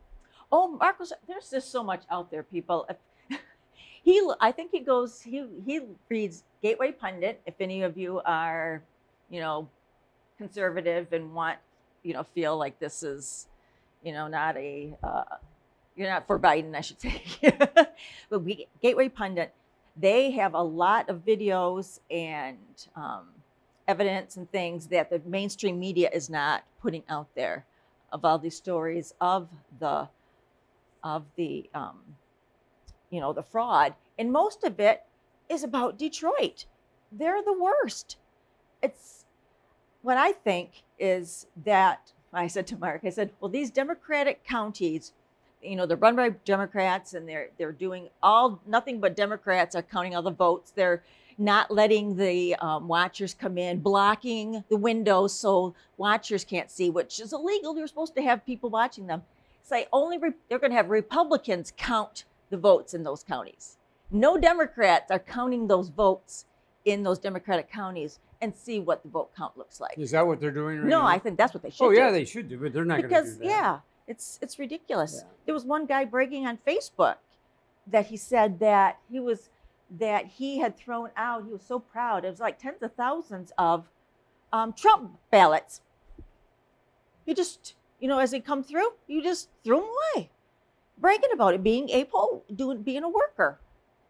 [0.52, 2.88] Oh, Marcos, there's just so much out there, people.
[4.04, 5.22] He, I think he goes.
[5.22, 7.40] He he reads Gateway Pundit.
[7.46, 8.82] If any of you are,
[9.30, 9.70] you know,
[10.40, 11.60] conservative and want,
[12.04, 13.48] you know, feel like this is,
[14.04, 15.24] you know, not a, uh,
[15.96, 17.24] you're not for Biden, I should say.
[18.30, 19.54] but we Gateway Pundit,
[19.96, 22.58] they have a lot of videos and
[22.96, 23.28] um,
[23.88, 27.66] evidence and things that the mainstream media is not putting out there
[28.12, 29.48] of all these stories of
[29.80, 30.08] the
[31.04, 32.00] of the um,
[33.10, 33.94] you know the fraud.
[34.18, 35.04] And most of it
[35.50, 36.66] is about detroit.
[37.12, 38.18] They're the worst.
[38.82, 39.26] It's
[40.02, 45.12] what i think is that i said to mark i said well these democratic counties
[45.62, 49.82] you know they're run by democrats and they're they're doing all nothing but democrats are
[49.82, 50.72] counting all the votes.
[50.72, 51.04] They're
[51.38, 57.20] not letting the um, watchers come in blocking the windows so watchers can't see which
[57.20, 57.78] is illegal.
[57.78, 59.24] You're supposed to have people watching them.
[59.64, 63.78] Say only re- they're going to have republicans count the votes in those counties.
[64.12, 66.46] No democrats are counting those votes
[66.86, 70.40] in those democratic counties and see what the vote count looks like Is that what
[70.40, 71.06] they're doing right no now?
[71.08, 73.02] i think that's what they should Oh yeah, do they should do, but they're not
[73.02, 73.46] going to because do that.
[73.46, 75.30] yeah it's it's ridiculous Yeah.
[75.46, 77.16] there was one guy bragging on facebook
[77.88, 79.50] that he said that he was
[80.00, 81.44] that he had thrown out.
[81.44, 82.24] He was so proud.
[82.24, 83.90] It was like tens of thousands of
[84.54, 85.82] um, Trump ballots.
[87.26, 90.30] He just, you know, as they come through, you just threw them away,
[90.98, 93.60] bragging about it, being a poll, doing, being a worker.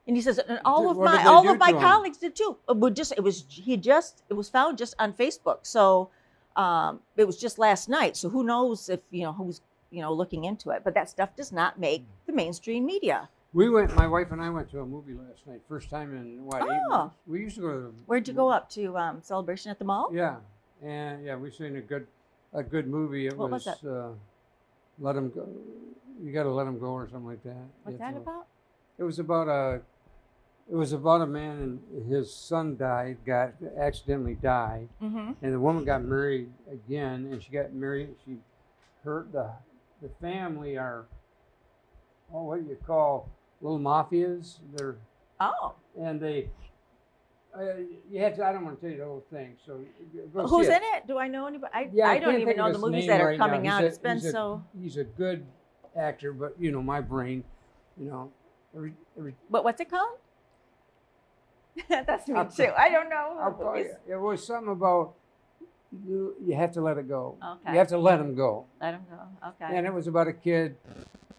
[0.07, 1.81] And he says, and all Did- of my all of my to him?
[1.83, 2.57] colleagues did too.
[2.67, 5.59] It would just it was he just it was found just on Facebook.
[5.61, 6.09] So
[6.55, 8.17] um, it was just last night.
[8.17, 9.61] So who knows if you know who's
[9.91, 10.81] you know looking into it?
[10.83, 13.29] But that stuff does not make the mainstream media.
[13.53, 13.93] We went.
[13.95, 15.61] My wife and I went to a movie last night.
[15.69, 16.89] First time in what eight Oh.
[16.89, 17.15] months.
[17.27, 17.79] We used to go to.
[17.87, 20.09] the Where'd you go up to um, celebration at the mall?
[20.13, 20.37] Yeah,
[20.81, 22.07] and yeah, we seen a good,
[22.53, 23.27] a good movie.
[23.27, 23.83] It What was was.
[23.85, 24.09] Uh,
[24.99, 25.47] let him go.
[26.23, 27.55] You got to let him go, or something like that.
[27.83, 28.47] What's It's that a- about?
[28.97, 29.81] It was about a.
[30.69, 35.31] It was about a man and his son died, got accidentally died, Mm-hmm.
[35.41, 38.15] and the woman got married again, and she got married.
[38.25, 38.37] She,
[39.03, 39.49] hurt the,
[40.01, 41.05] the family are.
[42.33, 43.29] Oh, what do you call
[43.61, 44.59] little mafias?
[44.75, 44.95] They're
[45.39, 46.49] Oh, and they.
[47.57, 47.63] Uh,
[48.09, 48.45] you have to.
[48.45, 49.57] I don't want to tell you the whole thing.
[49.65, 49.79] So
[50.47, 51.07] who's in it?
[51.07, 51.71] Do I know anybody?
[51.73, 53.83] I, Yeah, I, don't even know the movies that are right coming out.
[53.83, 54.63] a- it's been he's a- so.
[54.79, 55.45] He's a good
[55.97, 57.43] actor, but you know my brain.
[57.99, 58.31] You know,
[58.75, 59.35] every every.
[59.49, 60.19] What what's it called?
[61.89, 62.71] That's me I'll- too.
[62.77, 63.37] I don't know.
[63.39, 63.93] I'll call you.
[64.07, 65.13] It was something about
[66.05, 66.35] you.
[66.45, 67.37] You have to let it go.
[67.43, 67.73] Okay.
[67.73, 68.65] You have to let him go.
[68.81, 69.49] Let him go.
[69.49, 69.77] Okay.
[69.77, 70.75] And it was about a kid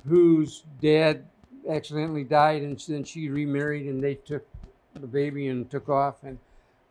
[0.07, 1.27] whose dad
[1.69, 4.47] accidentally died, and then she remarried, and they took
[4.95, 6.39] the baby and took off and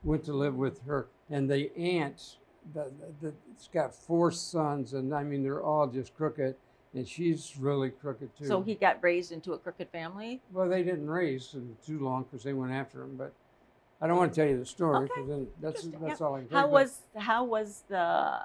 [0.04, 1.08] went to live with her.
[1.30, 2.38] And the aunt,
[2.74, 6.56] the, the, the, it's got four sons, and I mean they're all just crooked,
[6.94, 8.46] and she's really crooked too.
[8.46, 10.42] so he got raised into a crooked family.
[10.52, 13.34] Well, they didn't raise him too long because they went after him, but
[14.02, 16.26] I don't want to tell you the story because then that's that's yeah.
[16.26, 18.40] all I can tell How was how was the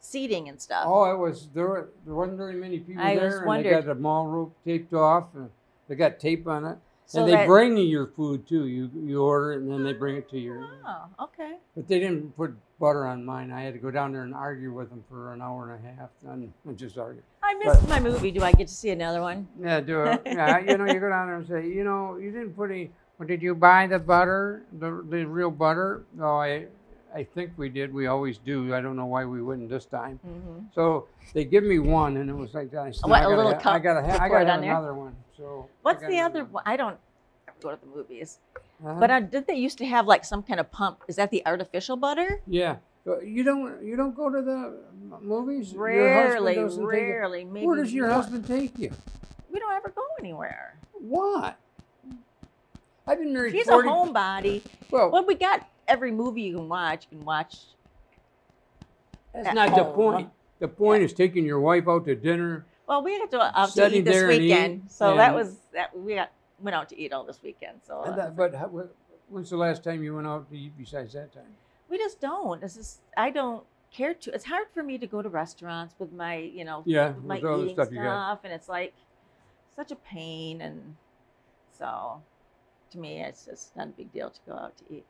[0.00, 0.84] seating and stuff?
[0.86, 1.66] Oh, it was there.
[1.66, 4.92] Were, there wasn't very many people I there, and they got the mall rope taped
[4.92, 5.50] off, and
[5.88, 6.78] they got tape on it.
[7.08, 8.66] So and they that- bring you your food too.
[8.66, 10.62] You you order it, and then they bring it to you.
[10.86, 11.56] Oh, okay.
[11.74, 13.50] But they didn't put butter on mine.
[13.50, 16.00] I had to go down there and argue with them for an hour and a
[16.00, 17.22] half, and just argue.
[17.42, 18.30] I missed my movie.
[18.30, 19.48] Do I get to see another one?
[19.60, 20.20] Yeah, do it.
[20.26, 22.90] Yeah, you know, you go down there and say, you know, you didn't put any.
[23.18, 26.02] Well, did you buy the butter, the the real butter?
[26.14, 26.66] No, I,
[27.14, 27.92] I think we did.
[27.92, 28.74] We always do.
[28.74, 30.20] I don't know why we wouldn't this time.
[30.22, 32.80] hmm So they give me one, and it was like that.
[32.82, 34.60] I said, What, I a gotta little ha- I gotta, ha- I gotta on have
[34.60, 34.70] there?
[34.72, 35.16] another one.
[35.38, 36.64] So I the other one?
[36.66, 36.98] I don't
[37.60, 38.38] go to the movies.
[38.84, 38.98] Uh-huh.
[38.98, 41.02] But uh, did they used to have like some kind of pump?
[41.08, 42.40] Is that the artificial butter?
[42.46, 42.76] yeah,
[43.24, 44.80] you don't you don't go to the
[45.22, 45.74] movies.
[45.74, 47.44] Rarely, doesn't take you- rarely.
[47.44, 48.90] Maybe Where does your husband take you?
[49.50, 50.76] We don't ever go anywhere.
[50.92, 51.56] What?
[53.06, 54.62] I've been married He's 40 a homebody.
[54.90, 57.06] Well, Well, we got every movie you can watch.
[57.10, 57.56] You can watch.
[59.32, 59.94] that's at not the home.
[59.94, 60.30] point.
[60.58, 62.66] The point is taking your wife out to dinner.
[62.88, 65.96] Well, we got to out to eat this there weekend, eat, so that was that.
[65.96, 67.80] We got went out to eat all this weekend.
[67.86, 68.68] So And that, but how,
[69.28, 71.54] when's the last time you went out to eat besides that time?
[71.90, 72.62] we just don't.
[72.62, 74.34] It's just I don't care to.
[74.34, 77.62] It's hard for me to go to restaurants with my you know Yeah, my all
[77.62, 78.40] eating stuff stuff, you got.
[78.44, 78.94] and it's like
[79.76, 80.96] such a pain, and
[81.78, 82.22] so
[82.90, 85.04] to me, it's just not a big deal to go out to eat.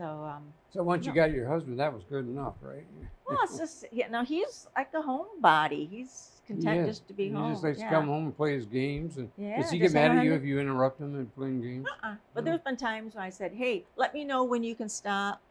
[0.00, 1.16] So um, So once you No.
[1.16, 2.86] got your husband, that was good enough, right?
[3.28, 5.86] well, it's just you know he's like a homebody.
[5.90, 7.48] He's content Yeah, just to be he home.
[7.48, 7.90] He just likes yeah.
[7.90, 9.18] to come home and play his games.
[9.18, 11.86] And Yeah, does he get mad at you if you interrupt him and playing games?
[11.86, 12.14] Uh-uh.
[12.34, 12.50] But No.
[12.50, 15.42] there's been times when I said, "Hey, let me know when you can stop,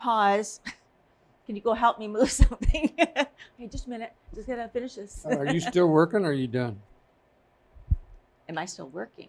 [0.00, 0.58] pause.
[1.46, 2.90] can you go help me move something?
[2.98, 4.12] hey, just a minute.
[4.34, 5.24] Just gotta finish this.
[5.24, 6.80] Uh, are you still working or are you done?
[8.48, 9.28] Am I still working?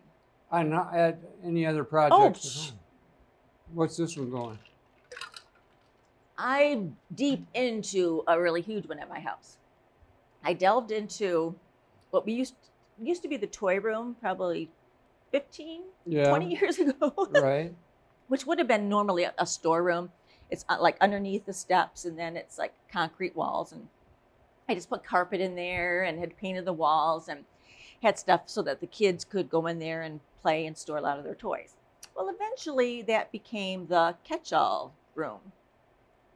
[0.51, 2.79] I'm not at any other projects Oh, at home.
[3.73, 4.59] What's this one going?
[6.37, 9.57] I'm deep into a really huge one at my house.
[10.43, 11.55] I delved into
[12.11, 12.55] what we used
[13.01, 14.69] used to be the toy room, probably
[15.31, 16.29] 15, Yeah.
[16.29, 17.11] 20 years ago.
[17.31, 17.73] Right.
[18.27, 20.11] which would have been normally a, a storeroom.
[20.51, 23.71] It's uh, like underneath the steps, and then it's like concrete walls.
[23.71, 23.87] And
[24.69, 27.45] I just put carpet in there and had painted the walls and
[28.03, 31.01] had stuff so that the kids could go in there and play and store a
[31.01, 31.75] lot of their toys.
[32.15, 35.39] Well, eventually that became the catch-all room.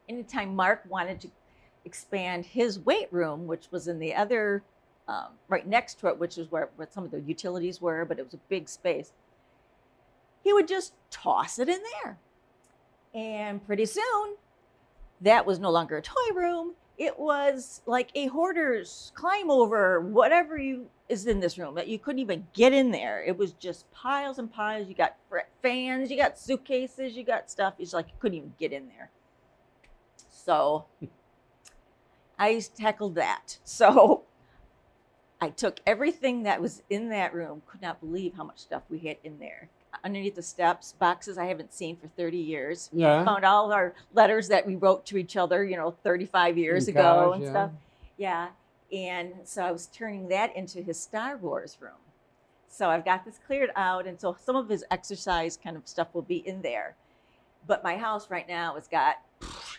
[0.09, 1.29] Anytime Mark wanted to
[1.85, 4.63] expand his weight room, which was in the other,
[5.07, 8.19] um, right next to it, which is where, where some of the utilities were, but
[8.19, 9.11] it was a big space
[10.47, 12.17] he would just toss it in there.
[13.13, 14.37] And pretty soon,
[15.19, 16.73] that was no longer a toy room.
[16.97, 21.97] It was like a hoarder's climb over, whatever you is in this room that you
[21.99, 23.23] couldn't even get in there.
[23.23, 24.87] It was just piles and piles.
[24.87, 25.15] You got
[25.61, 27.75] fans, you got suitcases, you got stuff.
[27.79, 29.09] It's like you couldn't even get in there.
[30.29, 30.85] So
[32.39, 33.57] I tackled that.
[33.65, 34.23] So
[35.39, 38.97] I took everything that was in that room, could not believe how much stuff we
[38.99, 39.69] had in there.
[40.03, 42.89] underneath the steps boxes I haven't seen for 30 years.
[42.91, 43.23] Yeah.
[43.23, 46.95] Found all our letters that we wrote to each other, you know, 35 years In
[46.95, 47.49] ago college, and yeah.
[47.51, 47.71] stuff.
[48.17, 48.47] Yeah.
[48.91, 51.99] And so I was turning that into his Star Wars room.
[52.69, 56.07] So I've got this cleared out, and so some of his exercise kind of stuff
[56.13, 56.95] will be in there.
[57.65, 59.15] But my house right now has got.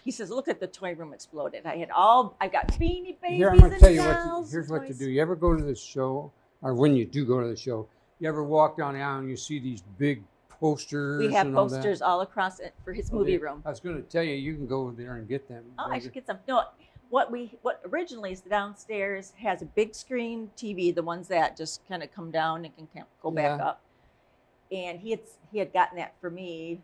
[0.04, 1.66] He says, "Look at the toy room exploded.
[1.66, 4.44] I had all, I've got beanie babies Here, I'm gonna and tell you what.
[4.44, 5.08] To, here's what to do.
[5.08, 7.88] You ever go to the show, or when you do go to the show,
[8.20, 11.20] you ever walk down the aisle and you see these big posters?
[11.20, 11.76] We have and all that?
[11.76, 13.62] posters all across it for his oh, movie Okay, room.
[13.64, 15.64] I was going to tell you, you can go over there and get them.
[15.78, 16.38] Oh, I should get some.
[16.48, 16.64] No,
[17.10, 21.86] what we what originally is downstairs has a big screen TV, the ones that just
[21.88, 23.66] kind of come down and can go back Yeah.
[23.66, 23.80] up.
[24.70, 26.80] And he had he had gotten that for me,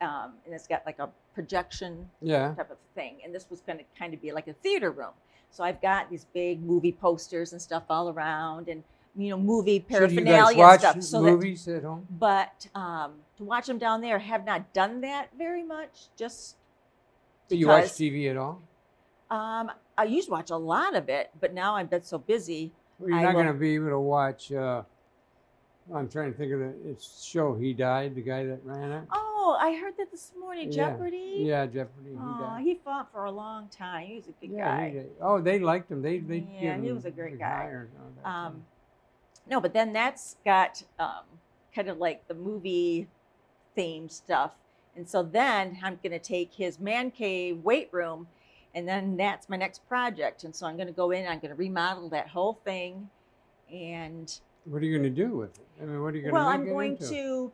[0.00, 2.54] um, and it's got like a projection Yeah.
[2.54, 3.18] type of thing.
[3.24, 5.12] And this was going to kind of be like a theater room.
[5.50, 8.84] So I've got these big movie posters and stuff all around, and
[9.16, 11.02] you know, movie So paraphernalia guys and stuff.
[11.02, 12.06] So that, movies at home?
[12.18, 16.08] but um, to watch them down there, have not done that very much.
[16.16, 16.56] Just
[17.48, 18.62] Do you watch TV at all?
[19.30, 22.72] Um, I used to watch a lot of it, but now I've been so busy.
[22.98, 24.52] Well, you're I not will- going to be able to watch.
[24.52, 24.82] Uh,
[25.94, 27.54] I'm trying to think of the it's show.
[27.54, 28.14] He died.
[28.14, 29.04] The guy that ran it.
[29.12, 30.72] Oh, I heard that this morning.
[30.72, 30.90] Yeah.
[30.90, 31.34] Jeopardy.
[31.40, 32.10] Yeah, Jeopardy.
[32.10, 32.62] He Oh, died.
[32.64, 34.06] he fought for a long time.
[34.06, 34.86] He was a good yeah, guy.
[34.88, 35.10] he did.
[35.20, 36.00] Oh, they liked him.
[36.00, 37.48] They they Yeah, give he him was a great big guy.
[37.48, 38.64] hire and all that Um,
[39.50, 41.24] no, but then that's got um,
[41.74, 43.08] kind of like the movie
[43.74, 44.52] theme stuff.
[44.96, 48.28] And so then I'm going to take his man cave weight room,
[48.74, 50.44] and then that's my next project.
[50.44, 53.08] And so I'm going to go in, I'm going to remodel that whole thing.
[53.72, 54.32] And
[54.64, 55.66] What are you going to do with it?
[55.82, 56.34] I mean, what are you going to do?
[56.34, 57.08] well, I'm going into?
[57.10, 57.52] to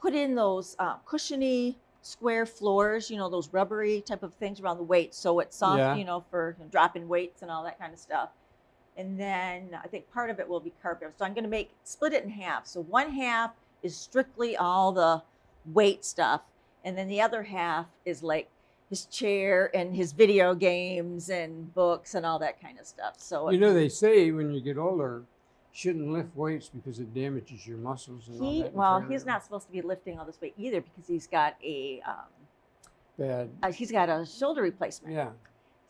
[0.00, 4.78] put in those uh, cushiony square floors, you know, those rubbery type of things around
[4.78, 5.96] the weight, so it's soft, Yeah.
[5.96, 8.30] you know, for dropping weights and all that kind of stuff.
[8.96, 11.12] And then I think part of it will be carpet.
[11.18, 12.66] So I'm going to make split it in half.
[12.66, 15.22] So one half is strictly all the
[15.66, 16.42] weight stuff,
[16.84, 18.48] and then the other half is like
[18.88, 23.14] his chair and his video games and books and all that kind of stuff.
[23.18, 25.24] So You know, they say when you get older,
[25.72, 29.66] shouldn't lift weights because it damages your muscles and all he well, he's not supposed
[29.66, 32.14] to be lifting all this weight either because he's got a um,
[33.18, 33.50] bad.
[33.62, 35.14] uh, he's got a shoulder replacement.
[35.14, 35.30] Yeah.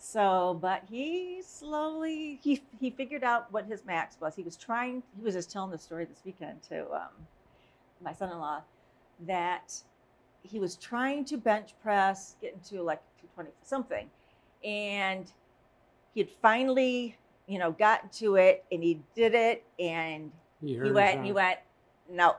[0.01, 4.35] So, but he slowly he he figured out what his max was.
[4.35, 5.03] He was trying.
[5.17, 7.27] He was just telling the story this weekend to um,
[8.03, 8.63] my son-in-law
[9.27, 9.75] that
[10.42, 14.09] he was trying to bench press, get into like 220 something,
[14.64, 15.31] and
[16.14, 20.90] he had finally, you know, gotten to it, and he did it, and He, he
[20.90, 21.59] went, and he went,
[22.11, 22.37] no,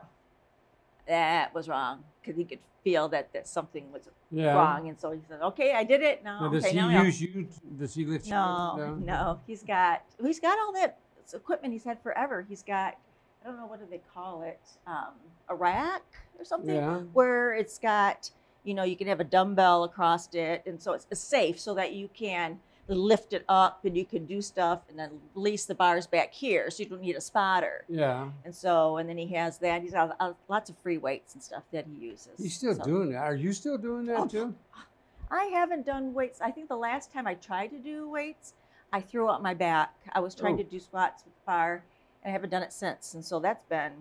[1.06, 4.54] that was wrong because he could feel that that something was yeah.
[4.54, 6.24] wrong, and so he said, okay, I did it.
[6.24, 7.48] No, Now, does okay, he know." use you?
[7.78, 8.32] Does he lift you?
[8.32, 10.98] No, no, he's got he's got all that
[11.32, 12.44] equipment he's had forever.
[12.48, 12.96] He's got
[13.42, 15.14] I don't know what do they call it, um,
[15.48, 16.02] a rack
[16.38, 16.98] or something Yeah.
[17.12, 18.30] where it's got
[18.62, 21.74] you know you can have a dumbbell across it, and so it's, it's safe so
[21.74, 25.74] that you can lift it up and you can do stuff and then release the
[25.74, 27.84] bars back here, so you don't need a spotter.
[27.88, 28.28] Yeah.
[28.44, 29.80] And so and then he has that.
[29.80, 32.32] He's got uh, lots of free weights and stuff that he uses.
[32.36, 33.22] He's still So- doing that.
[33.22, 34.54] Are you still doing that Oh, too?
[35.30, 36.40] I haven't done weights.
[36.42, 38.52] I think the last time I tried to do weights,
[38.92, 39.94] I threw out my back.
[40.12, 40.58] I was trying Oh.
[40.58, 41.82] to do squats with bar,
[42.22, 43.14] and I haven't done it since.
[43.14, 43.92] And so that's been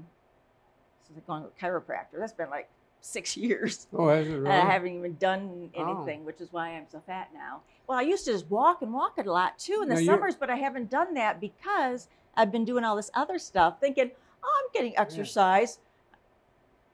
[1.05, 2.19] since I've gone with chiropractor.
[2.19, 2.69] That's been like
[3.01, 3.87] six years.
[3.93, 4.47] Oh, has it really?
[4.47, 5.95] Uh, and I haven't even done Oh.
[5.97, 7.61] anything, which is why I'm so fat now.
[7.87, 10.01] Well, I used to just walk and walk it a lot too in the Now
[10.01, 13.79] you're- summers, but I haven't done that because I've been doing all this other stuff,
[13.79, 14.11] thinking,
[14.43, 15.79] oh, I'm getting exercise.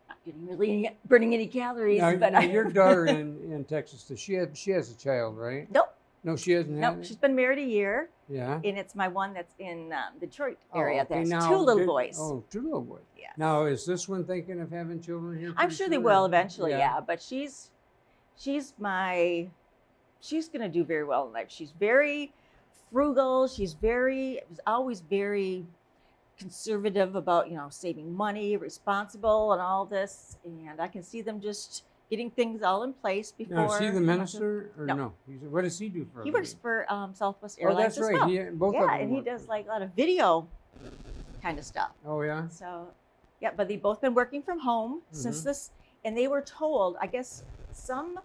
[0.08, 4.04] Not getting really burning any calories, Now, but now I, your daughter in, in Texas,
[4.04, 5.70] does she have, she has a child, right?
[5.72, 5.94] Nope.
[6.24, 8.10] No, she hasn't no, had she's been married a year.
[8.28, 8.56] Yeah.
[8.64, 11.04] and it's my one that's in um, Detroit Oh, area.
[11.04, 12.18] okay, There's now, two little did- boys.
[12.20, 13.02] Oh, two little boys.
[13.18, 13.28] Yeah.
[13.38, 15.54] Now, is this one thinking of having children here?
[15.58, 16.72] I'm sure they will eventually.
[16.72, 17.00] Yeah.
[17.02, 17.70] but she's
[18.38, 19.48] she's my
[20.22, 21.48] she's gonna do very well in life.
[21.50, 22.34] She's very
[22.92, 23.48] frugal.
[23.48, 25.66] She's very was always very
[26.38, 30.38] conservative about you know saving money, responsible, and all this.
[30.46, 33.56] And I can see them just getting things all in place before.
[33.56, 34.96] Now, is he the minister or No.
[34.96, 35.14] no?
[35.28, 36.24] He's, what does he do for?
[36.24, 38.14] He works for um, Southwest Oh, Airlines that's as right.
[38.14, 38.28] well.
[38.30, 40.48] He, both of yeah, them and he does for- like a lot of video
[41.42, 41.92] kind of stuff.
[42.06, 42.48] Oh yeah.
[42.50, 42.88] So,
[43.42, 45.46] yeah, but they've both been working from home since Mhm.
[45.46, 45.72] this,
[46.04, 48.20] and they were told, I guess, some,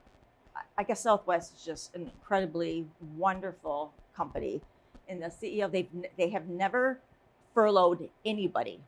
[0.78, 2.86] I guess Southwest is just an incredibly
[3.16, 4.60] wonderful company.
[5.08, 7.00] And the CEO, they've, they have never
[7.54, 8.80] furloughed anybody,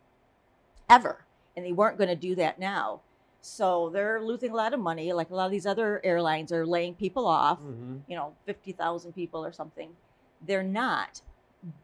[0.88, 1.24] ever.
[1.56, 3.00] And they weren't going to do that now.
[3.44, 5.12] So they're losing a lot of money.
[5.12, 7.96] Like a lot of these other airlines are laying people off Mm-hmm.
[8.08, 9.90] you know, 50,000 people or something.
[10.46, 11.20] They're not,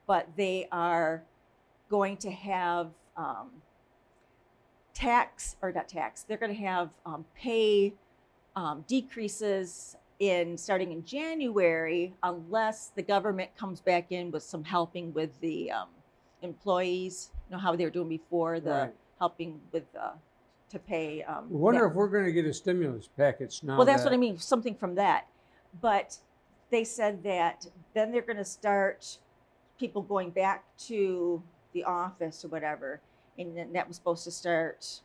[0.06, 1.22] but they are
[1.90, 3.50] going to have um,
[4.94, 6.22] tax or not tax.
[6.22, 7.94] They're going to have um, pay
[8.56, 15.12] um, decreases in starting in January unless the government comes back in with some helping
[15.14, 15.88] with the um,
[16.42, 17.30] employees.
[17.48, 18.94] You know how they were doing before the Right.
[19.20, 20.10] helping with uh,
[20.70, 21.22] to pay.
[21.22, 23.76] Um, I wonder that- if we're going to get a stimulus package now.
[23.76, 25.26] well, that's what I mean, something from that.
[25.80, 26.16] But
[26.70, 29.18] they said that then they're going to start
[29.78, 31.42] people going back to
[31.72, 33.00] the office or whatever,
[33.38, 35.00] and then that was supposed to start,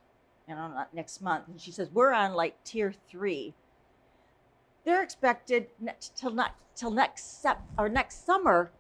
[0.47, 1.47] you know, not next month.
[1.47, 3.53] And she says we're on like tier three.
[4.86, 5.68] They're expected
[6.16, 8.72] till not till next sep- or next summer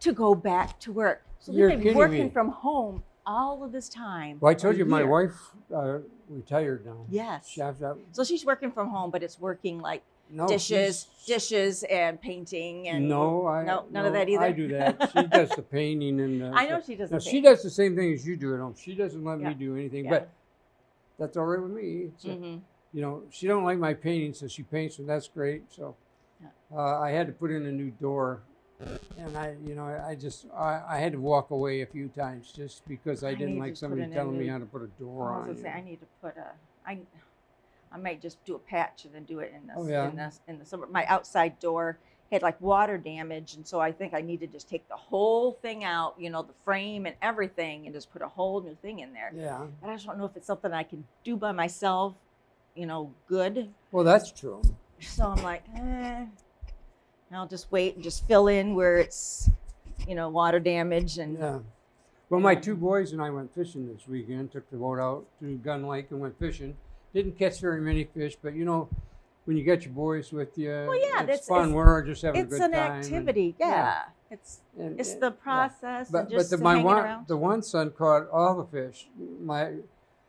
[0.00, 1.22] to go back to work.
[1.38, 2.30] So You're they've been working me.
[2.30, 4.38] from home all of this time.
[4.40, 5.34] Well, I told you my wife
[5.74, 5.98] uh,
[6.28, 7.04] retired now.
[7.08, 7.48] Yes.
[7.48, 7.62] She
[8.12, 13.08] So she's working from home, but it's working like no, dishes, dishes, and painting, and
[13.08, 14.42] No, I no, none of that either.
[14.42, 15.10] I do that.
[15.12, 16.40] She does the painting and.
[16.40, 17.10] The, I know she does.
[17.10, 18.74] Now she does the same thing as you do at home.
[18.74, 19.50] She doesn't let Yeah.
[19.50, 20.10] me do anything, Yeah.
[20.10, 20.30] but
[21.18, 22.10] that's all right with me.
[22.14, 22.60] It's a- Mhm.
[22.94, 25.64] you know, she don't like my painting, so she paints, and that's great.
[25.70, 25.94] So
[26.74, 28.40] uh, I had to put in a new door,
[29.18, 32.52] and I, you know, I just I, I had to walk away a few times
[32.52, 34.64] just because I, I didn't need like to put somebody in telling me how to
[34.66, 35.46] put a door I was on.
[35.48, 36.46] gonna say I need to put a.
[36.86, 36.98] I,
[37.92, 40.08] I might just do a patch and then do it in the Oh, yeah.
[40.08, 40.86] in the in the summer.
[40.86, 41.98] My outside door
[42.32, 45.52] had like water damage, and so I think I need to just take the whole
[45.52, 49.00] thing out, you know, the frame and everything, and just put a whole new thing
[49.00, 49.30] in there.
[49.36, 49.66] Yeah.
[49.82, 52.14] But I just don't know if it's something I can do by myself,
[52.74, 53.68] you know, good.
[53.90, 54.62] Well, that's true.
[55.00, 56.24] So I'm like, eh.
[57.36, 59.50] I'll just wait and just fill in where it's,
[60.06, 61.58] you know, water damage and Yeah.
[62.30, 64.52] Well, my two boys and I went fishing this weekend.
[64.52, 66.76] Took the boat out to Gun Lake and went fishing.
[67.12, 68.88] Didn't catch very many fish, but you know,
[69.44, 71.60] when you get your boys with you, Well, yeah, it's fun.
[71.64, 72.70] it's- We're just having a good time.
[72.70, 72.92] it's an time.
[72.92, 73.54] and- activity.
[73.60, 73.68] Yeah.
[73.68, 74.02] yeah.
[74.30, 75.42] It's and- it's and- the yeah.
[75.42, 77.26] process But and but the, my one around.
[77.28, 79.08] the one son caught all the fish.
[79.42, 79.74] My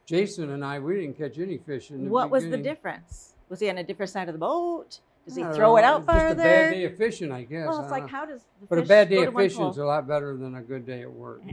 [0.06, 3.34] Jason and I we didn't catch any fish in the what was the difference?
[3.48, 5.00] Was he on a different side of the boat?
[5.26, 7.44] Does he I don't throw it out it's Just a bad day of fishing, I
[7.44, 7.66] guess.
[7.68, 8.08] well, it's don't like know.
[8.10, 9.86] how does the but a fish bad go day to of one fishing is pool?
[9.86, 11.42] a lot better than a good day at work.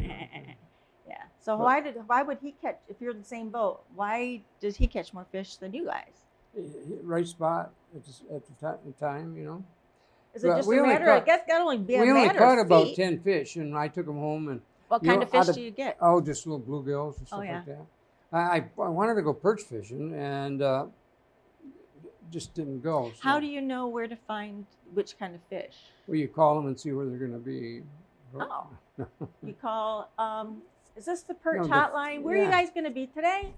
[1.09, 1.23] yeah.
[1.41, 3.81] So But- why did why would he catch if you're in the same boat?
[3.95, 6.27] Why does he catch more fish than you guys?
[7.03, 9.65] Right spot at the, at the ti- the time, you know.
[10.35, 11.11] Is it Well, just we a only matter?
[11.11, 12.97] I caught- guess got only be a we only matter caught of about feet.
[12.97, 15.55] ten fish, and I took them home and What you kind know, of fish of-
[15.55, 15.97] do you get?
[16.01, 17.57] oh, just little bluegills and Oh, stuff yeah.
[17.57, 17.87] like that.
[18.33, 20.87] I, I I wanted to go perch fishing and uh,
[22.31, 23.13] just didn't go.
[23.21, 25.75] How do you know where to find which kind of fish?
[26.07, 27.83] Well, you call them and see where they're going to be.
[28.35, 28.67] Oh.
[29.43, 30.11] You call.
[30.19, 30.61] Um,
[30.95, 32.23] is this the perch No, the- hotline?
[32.23, 33.55] Where are you guys going to be today?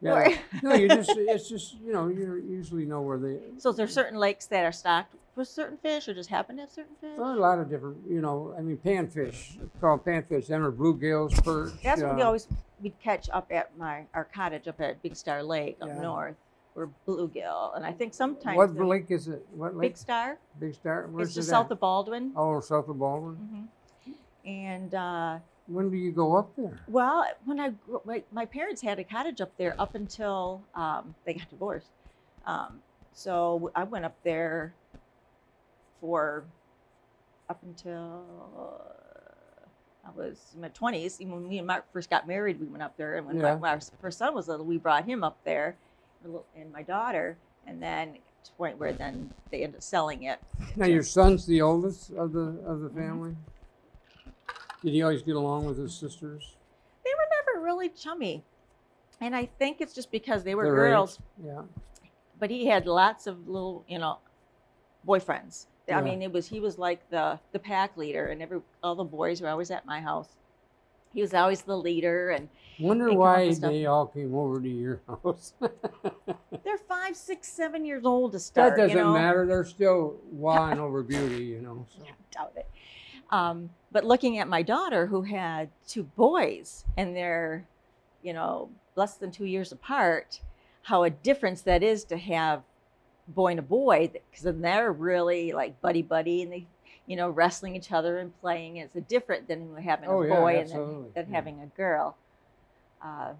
[0.00, 0.36] Yeah.
[0.62, 3.38] No, you just it's just you know you usually know where they.
[3.58, 6.62] So is there certain lakes that are stocked with certain fish, or just happen to
[6.62, 7.10] have certain fish?
[7.18, 8.54] Well, a lot of different, you know.
[8.56, 9.56] I mean, panfish.
[9.80, 10.46] Called panfish.
[10.46, 11.72] Them are bluegills, perch.
[11.82, 12.46] That's what we uh, always
[12.80, 16.00] we'd catch up at my our cottage up at Big Star Lake up Yeah.
[16.02, 16.36] north.
[16.74, 19.46] We're bluegill, and I think sometimes What lake is it?
[19.52, 19.92] What lake?
[19.92, 20.38] Big Star.
[20.58, 21.06] Big Star.
[21.08, 21.72] Where's it's just it south at?
[21.72, 22.32] of Baldwin.
[22.34, 23.34] Oh, south of Baldwin.
[23.36, 24.12] hmm
[24.44, 26.76] And uh, When do you go up there?
[26.88, 31.14] well, when I grew, my, my parents had a cottage up there up until um,
[31.24, 31.90] they got divorced.
[32.44, 32.80] Um,
[33.12, 34.74] so I went up there
[36.00, 36.42] for
[37.48, 38.24] up until
[40.04, 41.18] I was in my twenties.
[41.20, 43.54] When me and Mark first got married, we went up there, and when, my, Yeah.
[43.54, 45.76] when our first son was little, we brought him up there,
[46.56, 48.14] and my daughter, and then
[48.44, 50.38] to the point where then they end up selling it.
[50.76, 53.36] Now your son's the oldest of the of the family.
[54.82, 56.56] Did he always get along with his sisters?
[57.04, 58.44] They were never really chummy,
[59.20, 60.90] and I think it's just because they were Their age?
[60.92, 61.18] girls.
[61.44, 61.62] Yeah.
[62.38, 64.18] but he had lots of little, you know,
[65.06, 65.66] boyfriends.
[65.88, 65.98] Yeah.
[65.98, 69.04] I mean, it was he was like the the pack leader, and every all the
[69.04, 70.28] boys were always at my house.
[71.14, 72.48] He was always the leader, and
[72.80, 75.52] Wonder They why with they all came over to your house.
[76.64, 78.74] they're five, six, seven years old to start.
[78.74, 79.12] that doesn't you know?
[79.12, 79.46] matter.
[79.46, 81.86] They're still wine over beauty, you know.
[81.96, 82.04] So.
[82.32, 82.68] doubt it.
[83.30, 87.66] Um, but looking at my daughter, who had two boys, and they're,
[88.22, 90.40] you know, less than two years apart,
[90.82, 92.62] how a difference that is to have
[93.28, 96.66] boy and a boy, because then they're really like buddy buddy, and they,
[97.06, 98.76] you know, wrestling each other and playing.
[98.78, 101.36] It's a different than having Oh, a yeah, boy and absolutely, then, than yeah.
[101.36, 102.16] having a girl.
[103.02, 103.34] Uh,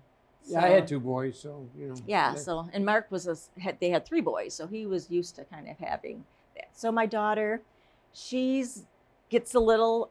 [0.46, 1.94] Yeah, I had two boys, so you know.
[2.06, 2.34] yeah.
[2.34, 5.36] they- So and Mark was a, had they had three boys, so he was used
[5.36, 6.24] to kind of having
[6.56, 6.68] that.
[6.72, 7.62] So my daughter,
[8.12, 8.84] she's
[9.30, 10.10] gets a little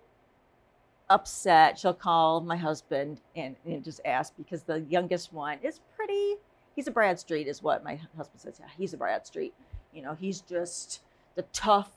[1.10, 1.78] upset.
[1.78, 6.36] She'll call my husband and, and just ask because the youngest one is pretty.
[6.76, 8.58] He's a Bradstreet, is what my husband says.
[8.60, 9.54] Yeah, he's a Bradstreet.
[9.94, 11.02] You know, he's just
[11.36, 11.92] the tough,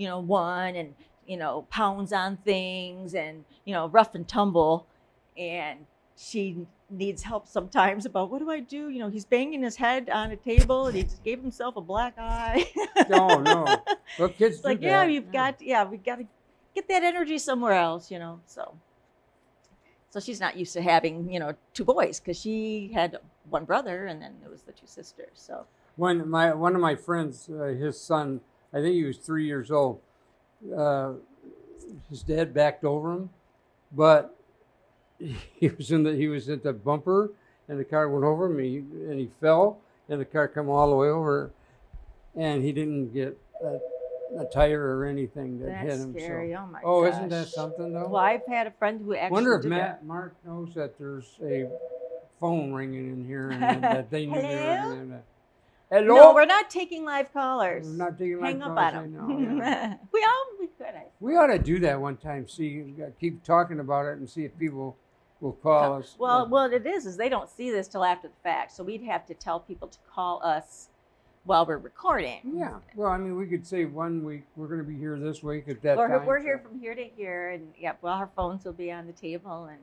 [0.00, 0.94] you know, one, and
[1.26, 4.86] you know, pounds on things, and you know, rough and tumble,
[5.36, 5.80] and
[6.16, 8.88] she needs help sometimes about what do I do?
[8.88, 11.80] You know, he's banging his head on a table and he just gave himself a
[11.80, 12.66] black eye.
[13.08, 13.64] No, no.
[14.18, 15.12] Well, kids It's do like, yeah, that.
[15.12, 16.26] you've got, yeah, we've got to
[16.74, 18.40] get that energy somewhere else, you know.
[18.46, 18.74] So,
[20.10, 24.06] so she's not used to having, you know, two boys because she had one brother
[24.06, 25.30] and then it was the two sisters.
[25.34, 28.40] So, When my one of my friends, uh, his son,
[28.72, 30.00] I think he was three years old.
[30.76, 31.12] Uh,
[32.08, 33.30] his dad backed over him,
[33.92, 34.36] but
[35.18, 37.32] he was in the he was at the bumper,
[37.68, 38.76] and the car went over him, and he,
[39.10, 41.50] and he fell, and the car come all the way over,
[42.36, 43.78] and he didn't get a,
[44.38, 46.12] a tire or anything that hit that's him.
[46.14, 46.52] scary.
[46.52, 46.60] So.
[46.62, 47.14] Oh my Oh, gosh.
[47.14, 48.06] isn't that something though?
[48.08, 49.76] Well, I've had a friend who actually Wonder if did that.
[49.76, 51.68] Matt Mark knows that there's a
[52.38, 54.96] phone ringing in here and that, that they knew they were Hello?
[54.96, 55.22] gonna.
[55.90, 56.14] Hello.
[56.14, 57.84] No, we're not taking live callers.
[57.86, 59.12] We're not taking live Hang up on them.
[59.56, 59.94] know, yeah.
[60.12, 60.86] we all we could.
[61.18, 62.46] We ought to do that one time.
[62.46, 64.96] See, keep talking about it and see if people
[65.40, 66.14] will call us.
[66.18, 68.84] Well, Uh, what it is is they don't see this till after the fact, so
[68.84, 70.90] we'd have to tell people to call us
[71.44, 72.38] while we're recording.
[72.54, 72.74] yeah.
[72.94, 75.68] Well, I mean, we could say one week we're going to be here this week
[75.68, 76.26] at that We're, time.
[76.26, 79.12] we're here from here to here, and yeah, well, our phones will be on the
[79.14, 79.80] table, and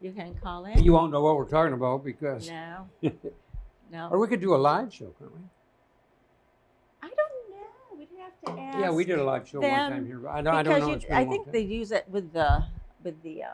[0.00, 0.84] you can call in.
[0.84, 2.86] You won't know what we're talking about because, no,
[4.10, 5.40] or we could do a live show, couldn't we?
[7.02, 7.98] I don't know.
[7.98, 8.78] We'd have to ask.
[8.78, 10.86] Yeah, we did a live show one time here, but I don't, I don't know.
[10.88, 12.64] you- It's been a I long think they use it with the
[13.02, 13.44] with the.
[13.44, 13.50] Um,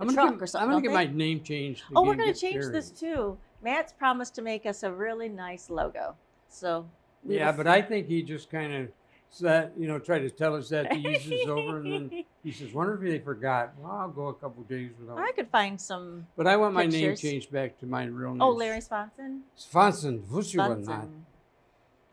[0.00, 0.94] I'm gonna truck get, or something, I'm gonna get they?
[0.94, 1.84] my name changed.
[1.94, 3.38] oh, we're gonna change this too.
[3.62, 6.16] Matt's promised to make us a really nice logo,
[6.48, 6.86] so.
[7.26, 8.88] Yeah, but I think he just kind of
[9.34, 12.52] said, you know, try to tell us that the use is over, and then he
[12.52, 15.18] says, "Wonder if they forgot." Well, I'll go a couple days without.
[15.18, 16.26] I could find some.
[16.36, 18.42] But I want my name changed back to my real name.
[18.42, 19.42] Oh, Larry Swanson.
[19.58, 20.84] Svanson, Vusuvanat.
[20.84, 21.26] Swanson.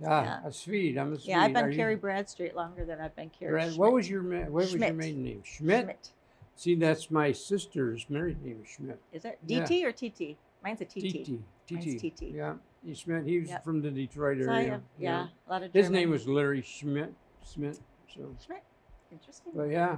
[0.04, 0.48] Ah, yeah, Yeah.
[0.48, 0.98] a Swede.
[0.98, 1.28] I'm a Swede.
[1.30, 3.52] Yeah, I've Are been you- Carrie Bradstreet longer than I've been Carrie.
[3.52, 3.80] Brad- Schmidt.
[3.80, 5.42] what was your what was your maiden name?
[5.46, 5.84] Schmidt.
[5.86, 6.10] Schmidt?
[6.56, 9.00] See, that's my sister's married name Schmidt.
[9.14, 9.62] Is it Yeah.
[9.64, 10.38] DT or TT?
[10.64, 11.24] Mine's a TT.
[11.24, 11.30] TT.
[11.72, 12.16] Mine's TT.
[12.16, 12.22] TT.
[12.34, 13.26] Yeah, he Schmidt.
[13.26, 13.64] He was Yep.
[13.64, 14.82] from the Detroit So I area.
[14.98, 15.74] yeah, a lot of.
[15.74, 17.14] His name was Larry Schmidt.
[17.46, 17.80] Schmidt.
[18.14, 18.64] So, Schmidt.
[19.12, 19.52] Interesting.
[19.56, 19.98] but yeah.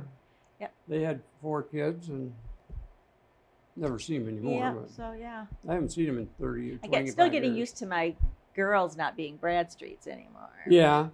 [0.59, 0.73] Yep.
[0.87, 2.33] They had four kids and
[3.75, 4.59] never see him anymore.
[4.59, 4.71] yeah.
[4.73, 7.51] But So yeah, I haven't seen him in 30 or I 25 get still getting
[7.55, 7.59] years.
[7.59, 8.15] used to my
[8.55, 10.49] girls not being Bradstreets anymore.
[10.67, 11.09] Yeah.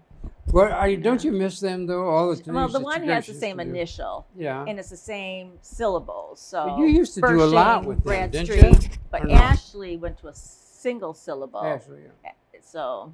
[0.52, 2.08] Well, are you, don't you miss them though?
[2.10, 2.56] All the time.
[2.56, 3.70] Well, the that you one guys has the used same to do?
[3.70, 4.66] initial, Yeah.
[4.68, 6.42] and it's the same syllables.
[6.42, 8.90] So But you used to do a lot Pershing, with them, Bradstreet, didn't you?
[9.12, 9.34] But Or no?
[9.36, 10.34] Ashley went to a
[10.80, 11.62] single syllable.
[11.64, 12.04] Ashley.
[12.24, 12.30] yeah.
[12.54, 13.14] Eh, so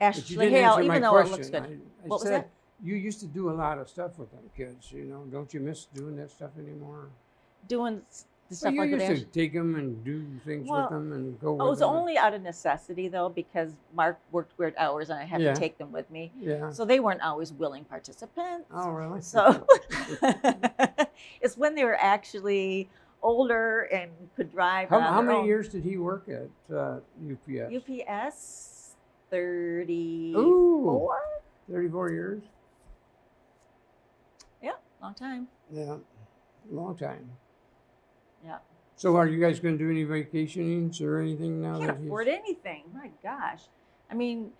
[0.00, 1.32] Ashley Hale, even though question.
[1.34, 1.62] it looks good.
[1.62, 2.48] I, I What was that?
[2.82, 4.90] you used to do a lot of stuff with them kids.
[4.92, 7.08] You know, don't you miss doing that stuff anymore?
[7.66, 10.68] doing s- the Well, stuff you like with used to take them and do things
[10.68, 11.56] Well, with them and go.
[11.58, 11.88] Oh, it was them.
[11.88, 15.54] only out of necessity though, because Mark worked weird hours and I had Yeah.
[15.54, 16.30] to take them with me.
[16.38, 16.70] Yeah.
[16.70, 18.66] So they weren't always willing participants.
[18.70, 19.22] Oh, really?
[19.22, 19.66] So
[21.40, 22.90] it's when they were actually
[23.24, 24.88] older and could drive.
[24.90, 25.46] how, how many own.
[25.46, 26.98] years did he work at uh,
[27.32, 27.74] UPS?
[27.74, 28.94] UPS,
[29.30, 30.42] thirty-four.
[30.42, 31.10] Ooh,
[31.72, 32.42] 34 years.
[34.62, 34.72] Yeah,
[35.02, 35.48] long time.
[35.72, 35.96] Yeah,
[36.70, 37.30] long time.
[38.44, 38.58] Yeah.
[38.96, 41.78] So, are you guys going to do any vacationings or anything now?
[41.78, 42.84] Can't afford anything.
[42.94, 43.62] My gosh.
[44.10, 44.50] I mean,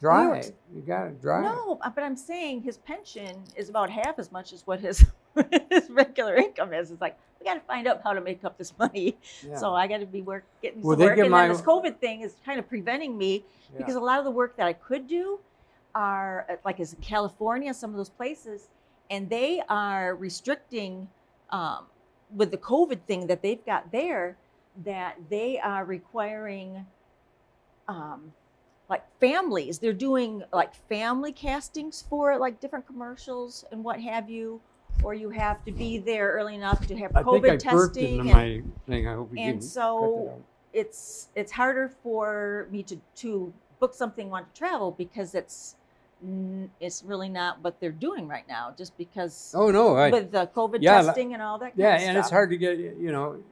[0.00, 0.46] Drive.
[0.46, 1.44] t- You got to drive.
[1.44, 5.04] no, but I'm saying his pension is about half as much as what his
[5.70, 6.90] his regular income is.
[6.90, 9.16] It's like we got to find out how to make up this money.
[9.46, 9.56] Yeah.
[9.56, 11.62] So I got to be work getting Well, some work, get and my- then this
[11.62, 13.78] COVID thing is kind of preventing me Yeah.
[13.78, 15.38] because a lot of the work that I could do
[15.94, 18.68] are uh, like is in California, some of those places,
[19.10, 21.08] and they are restricting
[21.50, 21.86] um,
[22.34, 24.36] with the COVID thing that they've got there
[24.84, 26.86] that they are requiring
[27.88, 28.32] um,
[28.88, 29.78] like families.
[29.78, 34.60] They're doing like family castings for like different commercials and what have you.
[35.02, 37.94] Or you have to be there early enough to have I COVID think I burped
[37.94, 38.18] testing.
[38.18, 39.08] into and- my thing.
[39.08, 40.40] I hope you and so- out.
[40.72, 45.74] it's it's harder for me to to book something want to travel because it's
[46.22, 50.30] n- it's really not what they're doing right now just because Oh no, I, with
[50.32, 52.78] the covid yeah, testing and all that kind yeah, of and it's hard to get
[52.78, 53.42] you know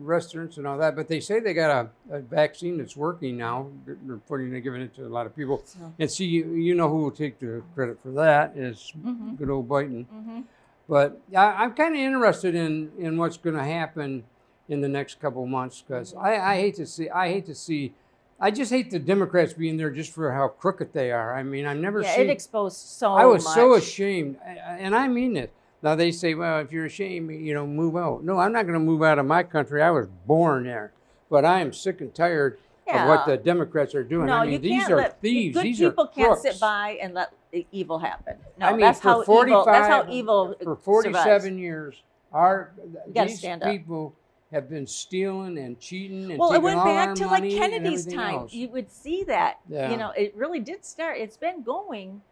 [0.00, 0.94] restaurants and all that.
[0.94, 3.68] But they say they got a, a vaccine that's working now.
[3.86, 5.62] They're they're putting, they're giving it to a lot of people.
[5.64, 9.36] So, And see, you, you know who will take the credit for that is Mhm.
[9.38, 10.04] good old Biden.
[10.06, 10.44] mhm.
[10.88, 14.24] But I, I'm kind of interested in in what's going to happen
[14.68, 16.14] in the next couple of months because.
[16.14, 17.94] I, I hate to see I hate to see
[18.40, 21.34] I just hate the Democrats being there just for how crooked they are.
[21.34, 22.28] I mean, I've never yeah, seen.
[22.28, 25.52] it exposed so I was so ashamed, and I mean it.
[25.82, 28.24] Now they say, well, if you're ashamed, you know, move out.
[28.24, 29.82] No, I'm not going to move out of my country.
[29.82, 30.92] I was born there,
[31.30, 32.58] but I am sick and tired
[32.88, 34.26] of what the Democrats are doing.
[34.26, 35.54] no, I mean, you these can't are let thieves.
[35.54, 37.32] good these people can't sit by and let
[37.72, 38.36] evil happen.
[38.58, 39.64] No, I mean, that's how evil.
[39.64, 41.46] That's how evil for 47 survives.
[41.56, 42.72] years, our
[43.14, 44.14] these people
[44.52, 48.34] have been stealing and cheating and well, it went back to like Kennedy's time.
[48.34, 48.52] else.
[48.52, 49.58] You would see that.
[49.68, 49.90] Yeah.
[49.90, 51.18] You know, it really did start.
[51.18, 52.22] It's been going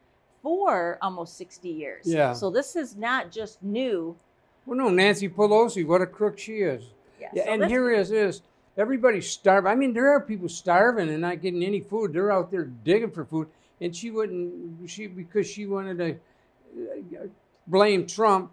[0.42, 2.04] for almost 60 years.
[2.06, 2.32] Yeah.
[2.32, 4.16] So this is not just new.
[4.64, 6.84] Well, no, Nancy Pelosi, what a crook she is.
[7.20, 7.28] Yeah.
[7.34, 8.42] Yeah, so and this- here is is
[8.76, 9.70] everybody's starving.
[9.70, 12.12] I mean, there are people starving and not getting any food.
[12.12, 13.48] They're out there digging for food,
[13.80, 14.88] and she wouldn't.
[14.90, 17.26] She because she wanted to uh,
[17.66, 18.52] blame Trump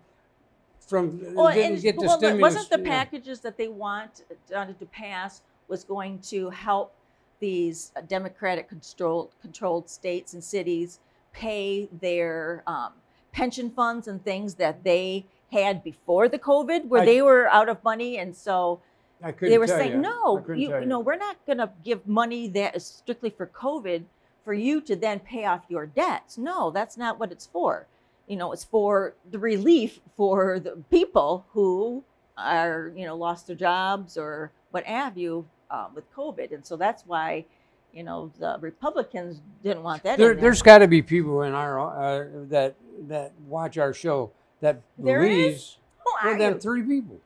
[0.80, 2.41] from Well, didn't and get the well, stimulus.
[2.55, 2.89] wasn't the you know.
[2.91, 4.24] packages that they want
[4.55, 6.93] uh, to pass was going to help
[7.39, 10.99] these uh, democratic controlled controlled states and cities
[11.34, 12.93] pay their um,
[13.32, 17.69] pension funds and things that they had before the COVID, where I- they were out
[17.69, 18.82] of money, and so
[19.24, 19.97] I couldn't they were saying, you.
[19.99, 24.03] No, you, you know, we're not going to give money that is strictly for COVID
[24.43, 26.38] for you to then pay off your debts.
[26.38, 27.88] No, that's not what it's for.
[28.28, 32.03] You know, it's for the relief for the people who
[32.38, 36.53] are, you know, lost their jobs or what have you uh, with COVID.
[36.53, 37.45] And so that's why,
[37.93, 40.17] you know, the Republicans didn't want that.
[40.17, 42.76] There, there's got to be people in our uh, that
[43.07, 45.30] that watch our show that There is?
[45.30, 46.59] believes Who well, are them you?
[46.59, 47.19] three people,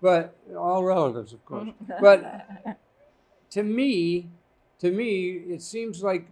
[0.00, 1.68] but all relatives, of course.
[1.68, 1.92] Mm-hmm.
[2.00, 2.78] but
[3.50, 4.28] to me,
[4.80, 6.26] to me, it seems like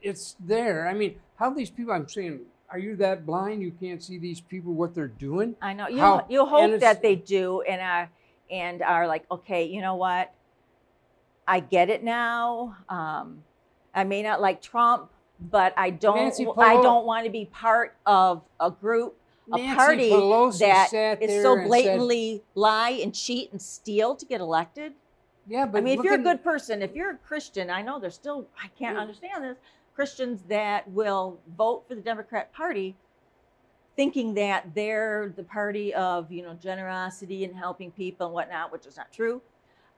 [0.00, 0.88] it's there.
[0.88, 1.92] I mean, how these people?
[1.92, 2.40] I'm saying,
[2.70, 3.62] are you that blind?
[3.62, 5.56] You can't see these people what they're doing?
[5.60, 5.98] I know you.
[5.98, 8.10] How- you hope that they do, and are
[8.50, 10.32] and are like, okay, you know what?
[11.46, 12.76] I get it now.
[12.88, 13.42] Um,
[13.94, 16.32] I may not like Trump, but I don't.
[16.58, 19.16] I don't want to be part of a group,
[19.52, 24.14] a Nancy party Pelosi that is so and said- blatantly lie and cheat and steal
[24.16, 24.92] to get elected.
[25.46, 27.98] yeah, but I mean, if you're a good person, if you're a Christian, I know
[27.98, 29.02] there's still, I can't Yeah.
[29.02, 29.58] understand this,
[29.94, 32.96] Christians that will vote for the Democrat Party
[33.96, 38.86] thinking that they're the party of, you know, generosity and helping people and whatnot, which
[38.86, 39.42] is not true.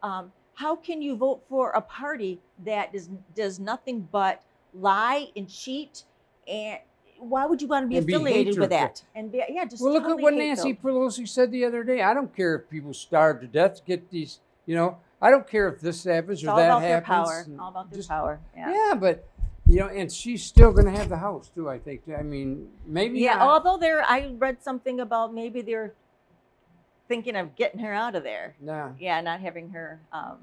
[0.02, 4.42] Um, how can you vote for a party that does, does nothing but
[4.72, 6.04] lie and cheat?
[6.48, 6.80] And
[7.28, 9.02] why would you want to be And be affiliated with that?
[9.14, 10.66] And be, yeah, just Well, look at what hate-filled.
[10.66, 12.02] Nancy Pelosi said the other day.
[12.02, 14.40] I don't care if people starve to death to get these.
[14.66, 17.28] You know, I don't care if this happens It's or all that about their happens.
[17.28, 17.44] power.
[17.46, 18.40] and All about their just- power.
[18.56, 18.70] Yeah.
[18.72, 19.26] Yeah, but
[19.66, 21.68] you know, and she's still going to have the house too.
[21.70, 22.02] I think.
[22.16, 23.20] I mean, maybe.
[23.20, 23.48] Yeah, not.
[23.48, 25.94] although they're, I read something about maybe they're
[27.08, 28.56] thinking of getting her out of there.
[28.60, 28.90] Nah.
[28.98, 30.38] Yeah, not having her um,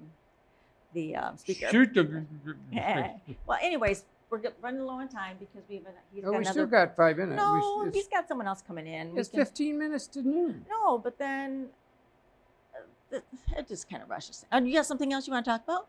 [0.93, 1.67] the um, speaker.
[1.69, 2.25] Shoot the.
[3.45, 5.93] well, anyways, we're get- running low on time because we've been.
[6.13, 6.51] He's Oh, got we another.
[6.53, 7.34] still got five minutes.
[7.41, 9.13] We no, s- he's it's, got someone else coming in.
[9.13, 10.65] We it's can- 15 minutes to noon.
[10.69, 11.67] No, but then
[12.73, 13.23] uh, it,
[13.57, 14.45] it just kind of rushes.
[14.51, 15.88] Uh, you got something else you want to talk about?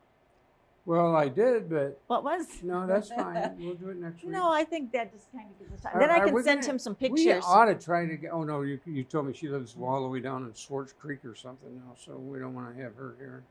[0.84, 2.45] Well, I did, but What was?
[2.64, 3.55] no, that's fine.
[3.61, 4.32] We'll do it next week.
[4.32, 6.01] No, I think that just kind of gives us time.
[6.01, 7.20] Then I can send him some pictures.
[7.20, 7.45] We pictures.
[7.47, 8.32] ought to try to get.
[8.32, 11.24] Oh no, you you told me she lives all the way down in Swartz Creek
[11.24, 13.45] or something now, so we don't want to have her here.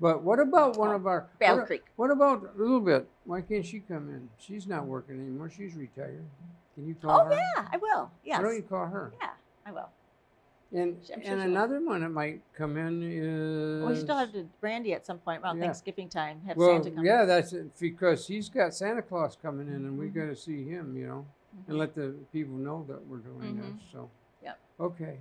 [0.00, 1.84] But what about one Oh, of our Battle what, Creek.
[1.96, 3.08] What about a little bit?
[3.24, 4.28] Why can't she come in?
[4.38, 5.50] She's not working anymore.
[5.50, 6.24] She's retired.
[6.74, 7.32] Can you call Oh her?
[7.32, 8.10] yeah, I will.
[8.24, 8.38] Yes.
[8.38, 9.12] Why don't you call her?
[9.20, 9.30] Yeah,
[9.64, 9.88] I will.
[10.72, 11.40] And sure and she will.
[11.42, 13.84] another one that might come in is.
[13.86, 15.64] We still have to Brandy at some point around Yeah.
[15.66, 16.40] Thanksgiving time.
[16.48, 17.04] Have Well, Santa come.
[17.04, 20.14] yeah, that's it, because he's got Santa Claus coming in, and we Mhm.
[20.14, 21.26] got to see him, you know,
[21.68, 21.78] and Mhm.
[21.78, 23.76] let the people know that we're doing Mhm.
[23.78, 23.82] this.
[23.92, 24.10] So.
[24.42, 24.58] Yep.
[24.80, 25.20] Okay.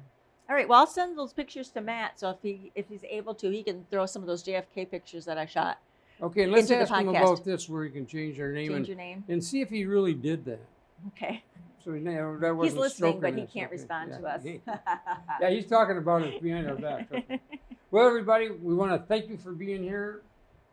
[0.50, 0.68] All right.
[0.68, 2.20] Well, I'll send those pictures to Matt.
[2.20, 5.26] So if he if he's able to, he can throw some of those JFK pictures
[5.26, 5.80] that I shot.
[6.22, 8.98] Okay, let's ask him about this where he can change our name Change and, your
[8.98, 9.24] name.
[9.28, 10.62] and see if he really did that.
[11.08, 11.44] Okay.
[11.84, 13.76] So he, that He's wasn't listening, but he can't okay.
[13.76, 14.46] respond Yeah, to us.
[15.42, 17.08] yeah, he's talking about it behind our back.
[17.12, 17.40] okay.
[17.92, 20.24] Well, everybody, we want to thank you for being here,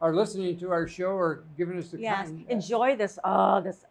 [0.01, 2.31] or listening to our show, or giving us the yes.
[2.49, 3.19] Enjoy this.
[3.23, 3.85] Oh, this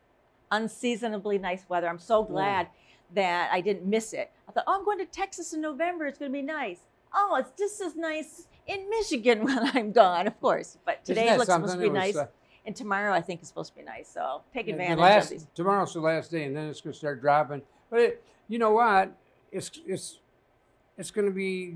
[0.49, 1.87] unseasonably nice weather.
[1.87, 2.69] I'm so glad
[3.13, 4.31] that I didn't miss it.
[4.47, 6.05] I thought, oh, I'm going to Texas in November.
[6.05, 6.79] It's going to be nice.
[7.13, 10.77] Oh, it's just as nice in Michigan when I'm gone, of course.
[10.85, 12.27] But today looks supposed to be nice, uh,
[12.65, 14.09] and tomorrow I think is supposed to be nice.
[14.09, 15.47] So take Yeah, the advantage last, of these.
[15.55, 17.61] Tomorrow's the last day, and then it's going to start dropping.
[17.89, 19.11] But it, you know what?
[19.51, 20.19] It's it's
[20.97, 21.75] it's going to be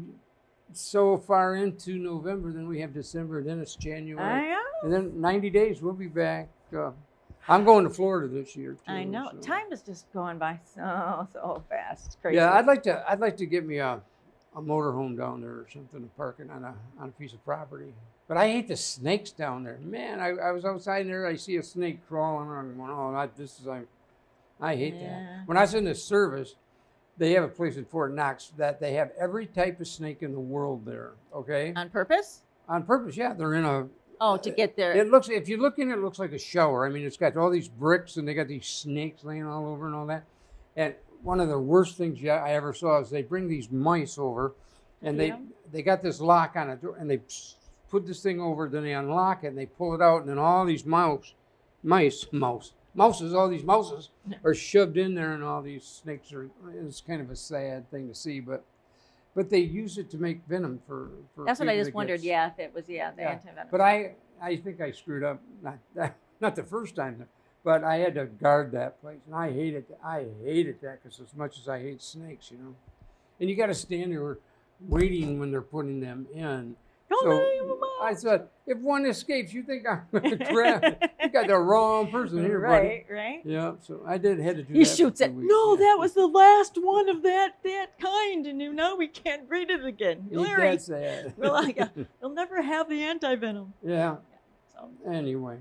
[0.72, 2.52] so far into November.
[2.52, 3.44] Then we have December.
[3.44, 6.50] Then it's January, and then 90 days we'll be back.
[6.76, 6.92] Uh,
[7.48, 8.74] I'm going to Florida this year.
[8.74, 9.30] Too, I know.
[9.32, 12.06] so- Time is just going by so so fast.
[12.08, 12.38] It's crazy.
[12.38, 13.04] Yeah, I'd like to.
[13.10, 14.00] I'd like to get me a,
[14.56, 17.94] a motorhome down there or something, parking on a on a piece of property.
[18.28, 19.78] But I hate the snakes down there.
[19.84, 21.28] Man, I, I was outside there.
[21.28, 22.78] I see a snake crawling around.
[22.78, 23.82] Going, oh, not this is I.
[24.62, 25.10] I hate Yeah.
[25.10, 25.48] that.
[25.48, 26.56] When I was in the service,
[27.18, 30.32] they have a place in Fort Knox that they have every type of snake in
[30.32, 31.12] the world there.
[31.36, 32.44] Okay, on purpose.
[32.70, 33.18] on purpose.
[33.18, 33.88] Yeah, they're in a.
[34.26, 34.94] Oh, to get there.
[34.94, 35.28] It looks.
[35.28, 36.86] If you look in it, it looks like a shower.
[36.86, 39.86] I mean, it's got all these bricks and they got these snakes laying all over
[39.86, 40.24] and all that.
[40.78, 44.54] And one of the worst things I ever saw is they bring these mice over,
[45.02, 45.40] and they Yeah.
[45.74, 47.20] they got this lock on it, and they
[47.90, 50.38] put this thing over, then they unlock it, and they pull it out, and then
[50.38, 51.34] all these mouse,
[51.84, 54.10] mice, mouse, mouses, all these mouses
[54.46, 56.50] are shoved in there, and all these snakes are.
[56.74, 58.64] It's kind of a sad thing to see, but
[59.36, 61.10] but they use it to make venom for.
[61.36, 62.16] for That's what I just that wondered.
[62.18, 63.72] gets- Yeah, if it was yeah the Yeah, antivenom.
[63.72, 65.42] But I, I think I screwed up.
[65.62, 65.80] Not
[66.42, 67.26] not the first time,
[67.64, 69.86] but I had to guard that place, and I hated.
[70.04, 72.76] I hated that because as much as I hate snakes, you know,
[73.40, 74.38] and you got to stand there
[74.88, 76.76] waiting when they're putting them in.
[77.24, 80.84] So I said, if one escapes, you think I'm going to grab?
[80.84, 81.12] it.
[81.24, 82.88] You got the wrong person here, buddy.
[82.88, 83.42] right, right.
[83.46, 83.74] Yeah.
[83.82, 84.74] So I did had to do.
[84.74, 85.34] He that shoots it.
[85.34, 85.80] weeks, No, yeah.
[85.86, 89.70] that was the last one of that that kind, and you know we can't breed
[89.70, 90.28] it again.
[90.32, 91.34] Larry, that sad?
[91.38, 91.74] well, I
[92.22, 93.70] you'll never have the antivenom.
[93.84, 94.18] yeah.
[94.74, 95.58] So, Anyway.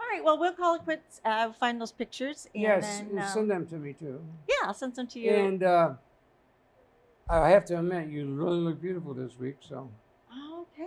[0.00, 0.22] all right.
[0.24, 1.20] Well, we'll call it quits.
[1.24, 2.98] Uh, find those pictures, and Yes.
[3.08, 4.20] then um, send them to me too.
[4.48, 5.30] yeah, I'll send them to you.
[5.30, 5.92] And uh,
[7.30, 9.56] I have to admit, you really look beautiful this week.
[9.60, 9.88] So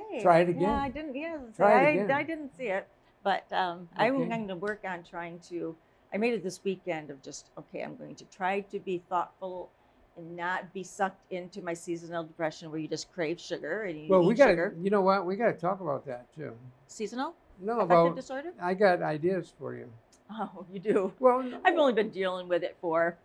[0.08, 0.22] okay.
[0.22, 0.62] Try it again.
[0.62, 1.16] Yeah, I didn't.
[1.16, 2.12] Yeah, Try it I, again.
[2.12, 2.88] I didn't see it,
[3.24, 5.76] but um, I'm going to work on trying to.
[6.14, 7.82] I made it this weekend of just okay.
[7.82, 9.70] I'm going to try to be thoughtful
[10.18, 14.08] and not be sucked into my seasonal depression where you just crave sugar and you
[14.10, 14.52] well, we got to.
[14.52, 14.76] sugar.
[14.82, 15.26] You know what?
[15.26, 16.54] We got to talk about that too.
[16.88, 18.54] Seasonal No, about disorder.
[18.62, 19.90] I got ideas for you.
[20.32, 21.14] Oh, you do.
[21.20, 23.16] Well, I've only been dealing with it for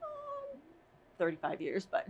[1.21, 2.07] 35 years, but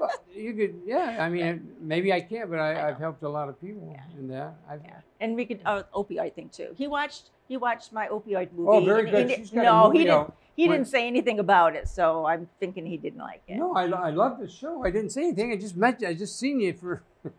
[0.00, 0.74] well, you could.
[0.84, 3.88] Yeah, I mean, maybe I can't, but I, I I've helped a lot of people
[3.94, 4.18] Yeah.
[4.18, 4.56] in that.
[4.68, 5.00] I've, yeah.
[5.20, 6.74] And we could uh, opioid thing too.
[6.76, 8.68] He watched he watched my opioid movie.
[8.68, 9.52] Oh, very he good.
[9.52, 10.34] A no, he didn't.
[10.56, 13.56] He When- didn't say anything about it, so I'm thinking he didn't like it.
[13.56, 14.84] No, I, I love the show.
[14.84, 15.52] I didn't say anything.
[15.52, 16.08] I just met you.
[16.08, 17.02] I just seen you for.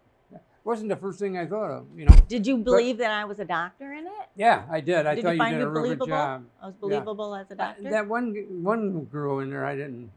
[0.65, 1.85] wasn't the first thing I thought of.
[1.95, 2.15] You know.
[2.27, 4.25] Did you believe that I was a doctor in it?
[4.35, 5.05] Yeah, I did.
[5.05, 6.43] I did thought you you, did a real good job.
[6.61, 7.89] I was believable as a doctor.
[7.89, 8.33] That one
[8.63, 10.11] one girl in there, I didn't.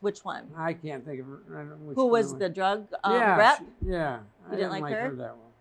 [0.00, 0.48] Which one?
[0.56, 1.40] I can't think of her.
[1.52, 3.58] I don't know which Who was the drug um, yeah, rep?
[3.58, 4.18] she- yeah.
[4.50, 5.10] I didn't like her?
[5.10, 5.52] that well.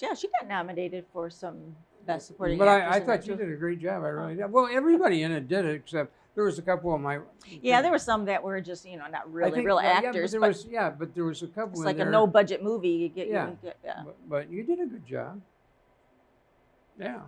[0.00, 1.74] yeah, she got nominated for some
[2.06, 4.04] best supporting But I, I thought you did a great job.
[4.04, 4.50] I really did.
[4.52, 7.18] Well, everybody in it did it except there was a couple of my.
[7.60, 10.38] Yeah, there were some that were just you know not really think- real actors, Yeah,
[10.38, 11.72] but there was yeah, but there was a couple.
[11.80, 12.90] it's like a no budget movie.
[12.90, 13.48] You get, Yeah.
[13.48, 14.02] you get yeah.
[14.04, 15.40] But, but you did a good job.
[17.00, 17.20] Yeah.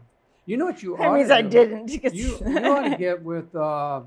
[0.46, 1.90] You know what you That means I didn't.
[2.14, 4.02] You, you ought to get with uh,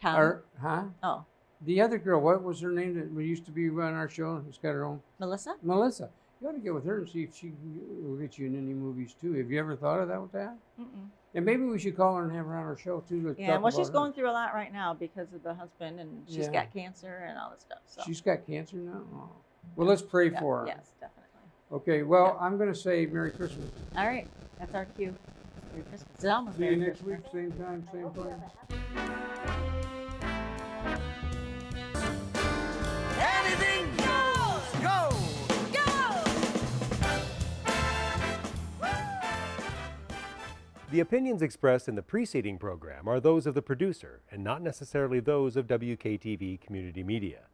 [0.00, 0.16] Tom?
[0.16, 0.82] our huh?
[1.02, 1.24] oh,
[1.64, 2.20] The other girl.
[2.20, 4.42] What was her name that we used to be on our show?
[4.44, 5.54] Who's got her own Melissa?
[5.62, 6.10] Melissa.
[6.40, 7.52] You ought to get with her and see if she
[8.02, 9.32] will get you in any movies too.
[9.34, 10.56] Have you ever thought of that with that?
[10.80, 11.08] Mm-mm.
[11.34, 13.32] And maybe we should call her and have her on our show too.
[13.32, 13.92] To Yeah, well, she's her.
[13.92, 16.52] going through a lot right now because of the husband, and she's Yeah.
[16.52, 17.78] got cancer and all this stuff.
[17.86, 19.02] So She's got cancer now.
[19.14, 19.28] Oh.
[19.76, 20.66] Well, let's pray yeah, for her.
[20.66, 21.22] Yes, definitely.
[21.70, 22.02] Okay.
[22.02, 23.70] Well, I'm going to say Merry Christmas.
[23.96, 24.26] All right,
[24.58, 25.14] that's our cue.
[25.70, 26.10] Merry Christmas.
[26.16, 28.34] It's almost See Merry you next week, same time, same place.
[40.92, 45.20] The opinions expressed in the preceding program are those of the producer and not necessarily
[45.20, 47.46] those of WKTV Community Media.